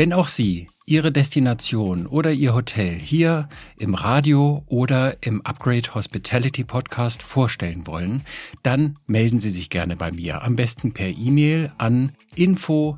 Wenn 0.00 0.14
auch 0.14 0.28
Sie 0.28 0.66
Ihre 0.86 1.12
Destination 1.12 2.06
oder 2.06 2.32
Ihr 2.32 2.54
Hotel 2.54 2.98
hier 2.98 3.50
im 3.76 3.92
Radio 3.92 4.64
oder 4.66 5.18
im 5.20 5.44
Upgrade 5.44 5.94
Hospitality 5.94 6.64
Podcast 6.64 7.22
vorstellen 7.22 7.86
wollen, 7.86 8.22
dann 8.62 8.98
melden 9.06 9.40
Sie 9.40 9.50
sich 9.50 9.68
gerne 9.68 9.96
bei 9.96 10.10
mir. 10.10 10.40
Am 10.40 10.56
besten 10.56 10.94
per 10.94 11.10
E-Mail 11.10 11.70
an 11.76 12.12
info 12.34 12.96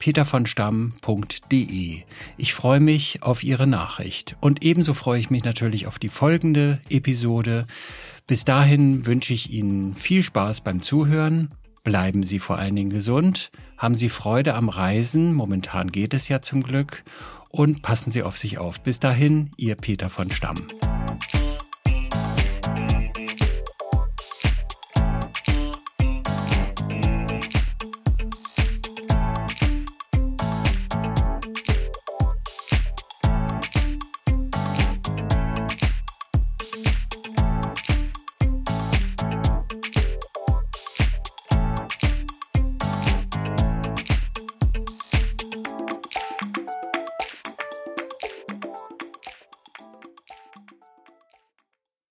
petervonstamm.de. 0.00 2.02
Ich 2.36 2.54
freue 2.54 2.80
mich 2.80 3.22
auf 3.22 3.44
Ihre 3.44 3.68
Nachricht 3.68 4.34
und 4.40 4.64
ebenso 4.64 4.94
freue 4.94 5.20
ich 5.20 5.30
mich 5.30 5.44
natürlich 5.44 5.86
auf 5.86 6.00
die 6.00 6.08
folgende 6.08 6.80
Episode. 6.88 7.68
Bis 8.26 8.44
dahin 8.44 9.06
wünsche 9.06 9.32
ich 9.32 9.52
Ihnen 9.52 9.94
viel 9.94 10.24
Spaß 10.24 10.62
beim 10.62 10.82
Zuhören. 10.82 11.50
Bleiben 11.86 12.24
Sie 12.24 12.40
vor 12.40 12.58
allen 12.58 12.74
Dingen 12.74 12.90
gesund 12.90 13.52
haben 13.78 13.94
Sie 13.94 14.08
Freude 14.08 14.54
am 14.54 14.68
Reisen, 14.68 15.32
momentan 15.34 15.92
geht 15.92 16.14
es 16.14 16.28
ja 16.28 16.42
zum 16.42 16.64
Glück, 16.64 17.04
und 17.48 17.82
passen 17.82 18.10
Sie 18.10 18.24
auf 18.24 18.36
sich 18.36 18.58
auf. 18.58 18.80
Bis 18.80 18.98
dahin, 18.98 19.52
Ihr 19.56 19.76
Peter 19.76 20.10
von 20.10 20.32
Stamm. 20.32 20.66